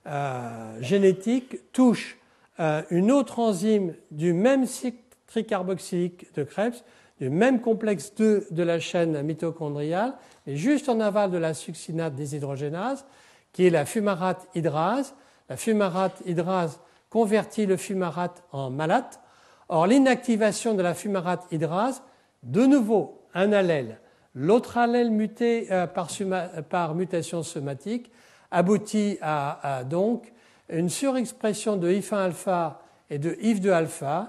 [0.06, 2.18] euh, génétique touche
[2.60, 6.82] euh, une autre enzyme du même cycle tricarboxylique de Krebs,
[7.20, 10.14] du même complexe 2 de la chaîne mitochondriale,
[10.46, 13.04] mais juste en aval de la succinate déshydrogénase,
[13.52, 15.14] qui est la fumarate hydrase.
[15.48, 16.80] La fumarate hydrase
[17.10, 19.20] convertit le fumarate en malate.
[19.68, 22.02] Or, l'inactivation de la fumarate hydrase,
[22.42, 24.00] de nouveau un allèle,
[24.34, 28.10] l'autre allèle muté euh, par, mutation somatique,
[28.50, 30.32] aboutit à, donc
[30.68, 32.80] une surexpression de IF1-alpha
[33.10, 34.28] et de IF2-alpha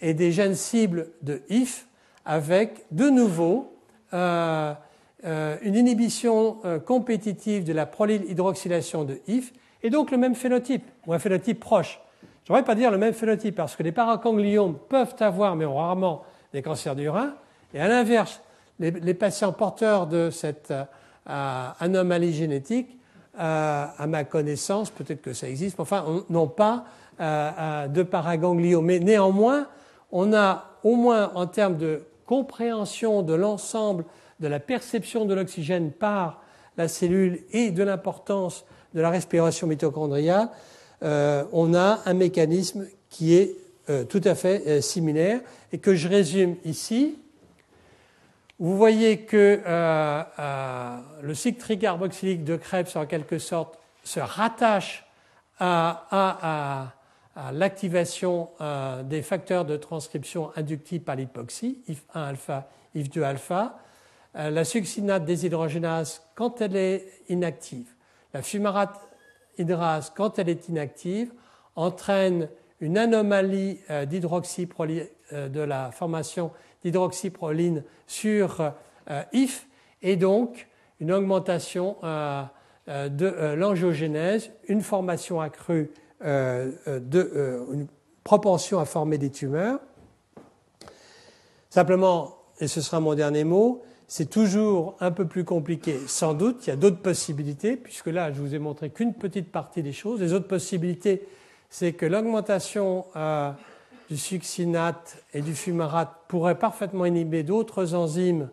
[0.00, 1.86] et des gènes cibles de IF
[2.24, 3.74] avec de nouveau
[4.12, 4.74] euh,
[5.24, 11.14] euh, une inhibition compétitive de la prolylhydroxylation de IF et donc le même phénotype ou
[11.14, 12.00] un phénotype proche.
[12.44, 15.64] Je ne voudrais pas dire le même phénotype parce que les paragangliomes peuvent avoir, mais
[15.64, 16.22] rarement,
[16.52, 17.34] des cancers du rein.
[17.74, 18.40] Et à l'inverse,
[18.78, 20.72] les, patients porteurs de cette
[21.26, 22.98] anomalies génétiques,
[23.38, 26.84] à ma connaissance, peut-être que ça existe, mais enfin, non pas
[27.18, 28.84] de paragangliome.
[28.84, 29.68] Mais néanmoins,
[30.10, 34.04] on a au moins en termes de compréhension de l'ensemble
[34.40, 36.42] de la perception de l'oxygène par
[36.76, 38.64] la cellule et de l'importance
[38.94, 40.48] de la respiration mitochondriale,
[41.02, 43.56] euh, on a un mécanisme qui est
[43.88, 45.40] euh, tout à fait euh, similaire
[45.72, 47.18] et que je résume ici.
[48.62, 49.60] Vous voyez que
[51.20, 51.76] le cycle
[52.44, 55.04] de Krebs, en quelque sorte, se rattache
[55.58, 56.92] à,
[57.52, 58.50] l'activation
[59.02, 63.80] des facteurs de transcription inductifs par l'hypoxie, IF1 alpha, IF2 alpha.
[64.34, 67.88] la succinate déshydrogénase, quand elle est inactive,
[68.32, 69.00] la fumarate
[69.58, 71.32] hydrase, quand elle est inactive,
[71.74, 72.48] entraîne
[72.78, 74.06] une anomalie euh,
[75.32, 76.52] euh, de la formation
[76.84, 78.60] d'hydroxyproline sur
[79.10, 79.66] euh, IF
[80.02, 80.68] et donc
[81.00, 81.96] une augmentation
[82.86, 87.88] de l'angiogénèse, une formation accrue de une
[88.22, 89.80] propension à former des tumeurs.
[91.70, 96.66] Simplement, et ce sera mon dernier mot, c'est toujours un peu plus compliqué, sans doute.
[96.66, 99.94] Il y a d'autres possibilités, puisque là, je vous ai montré qu'une petite partie des
[99.94, 100.20] choses.
[100.20, 101.26] Les autres possibilités,
[101.70, 103.52] c'est que l'augmentation euh,
[104.12, 108.50] du succinate et du fumarate pourrait parfaitement inhiber d'autres enzymes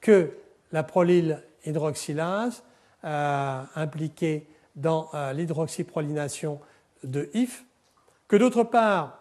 [0.00, 0.32] que
[0.72, 2.62] la prolyl hydroxylase
[3.04, 6.58] euh, impliquée dans euh, l'hydroxyprolination
[7.02, 7.66] de IF,
[8.28, 9.18] que d'autre part,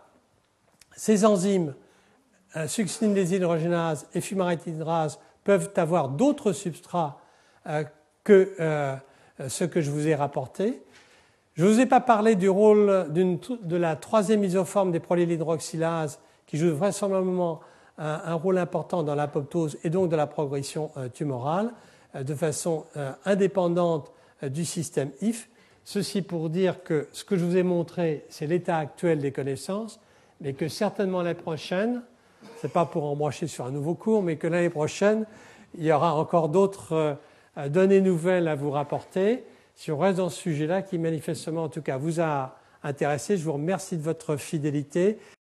[0.95, 1.75] ces enzymes,
[2.67, 7.19] succinine déshydrogénase et fumarate hydrase, peuvent avoir d'autres substrats
[7.67, 7.83] euh,
[8.23, 8.95] que euh,
[9.49, 10.81] ce que je vous ai rapporté.
[11.55, 16.57] Je ne vous ai pas parlé du rôle de la troisième isoforme des prolylhydroxylases qui
[16.57, 17.59] joue vraisemblablement
[17.99, 21.71] un, rôle important dans l'apoptose et donc dans la progression euh, tumorale
[22.19, 22.85] de façon
[23.25, 24.11] indépendante
[24.43, 25.49] du système IF.
[25.83, 29.99] Ceci pour dire que ce que je vous ai montré, c'est l'état actuel des connaissances,
[30.39, 32.03] mais que certainement l'année prochaine,
[32.61, 35.25] ce n'est pas pour embrancher sur un nouveau cours, mais que l'année prochaine,
[35.75, 37.17] il y aura encore d'autres
[37.57, 39.43] euh, données nouvelles à vous rapporter.
[39.75, 43.43] Si on reste dans ce sujet-là, qui manifestement, en tout cas, vous a intéressé, je
[43.43, 45.17] vous remercie de votre fidélité.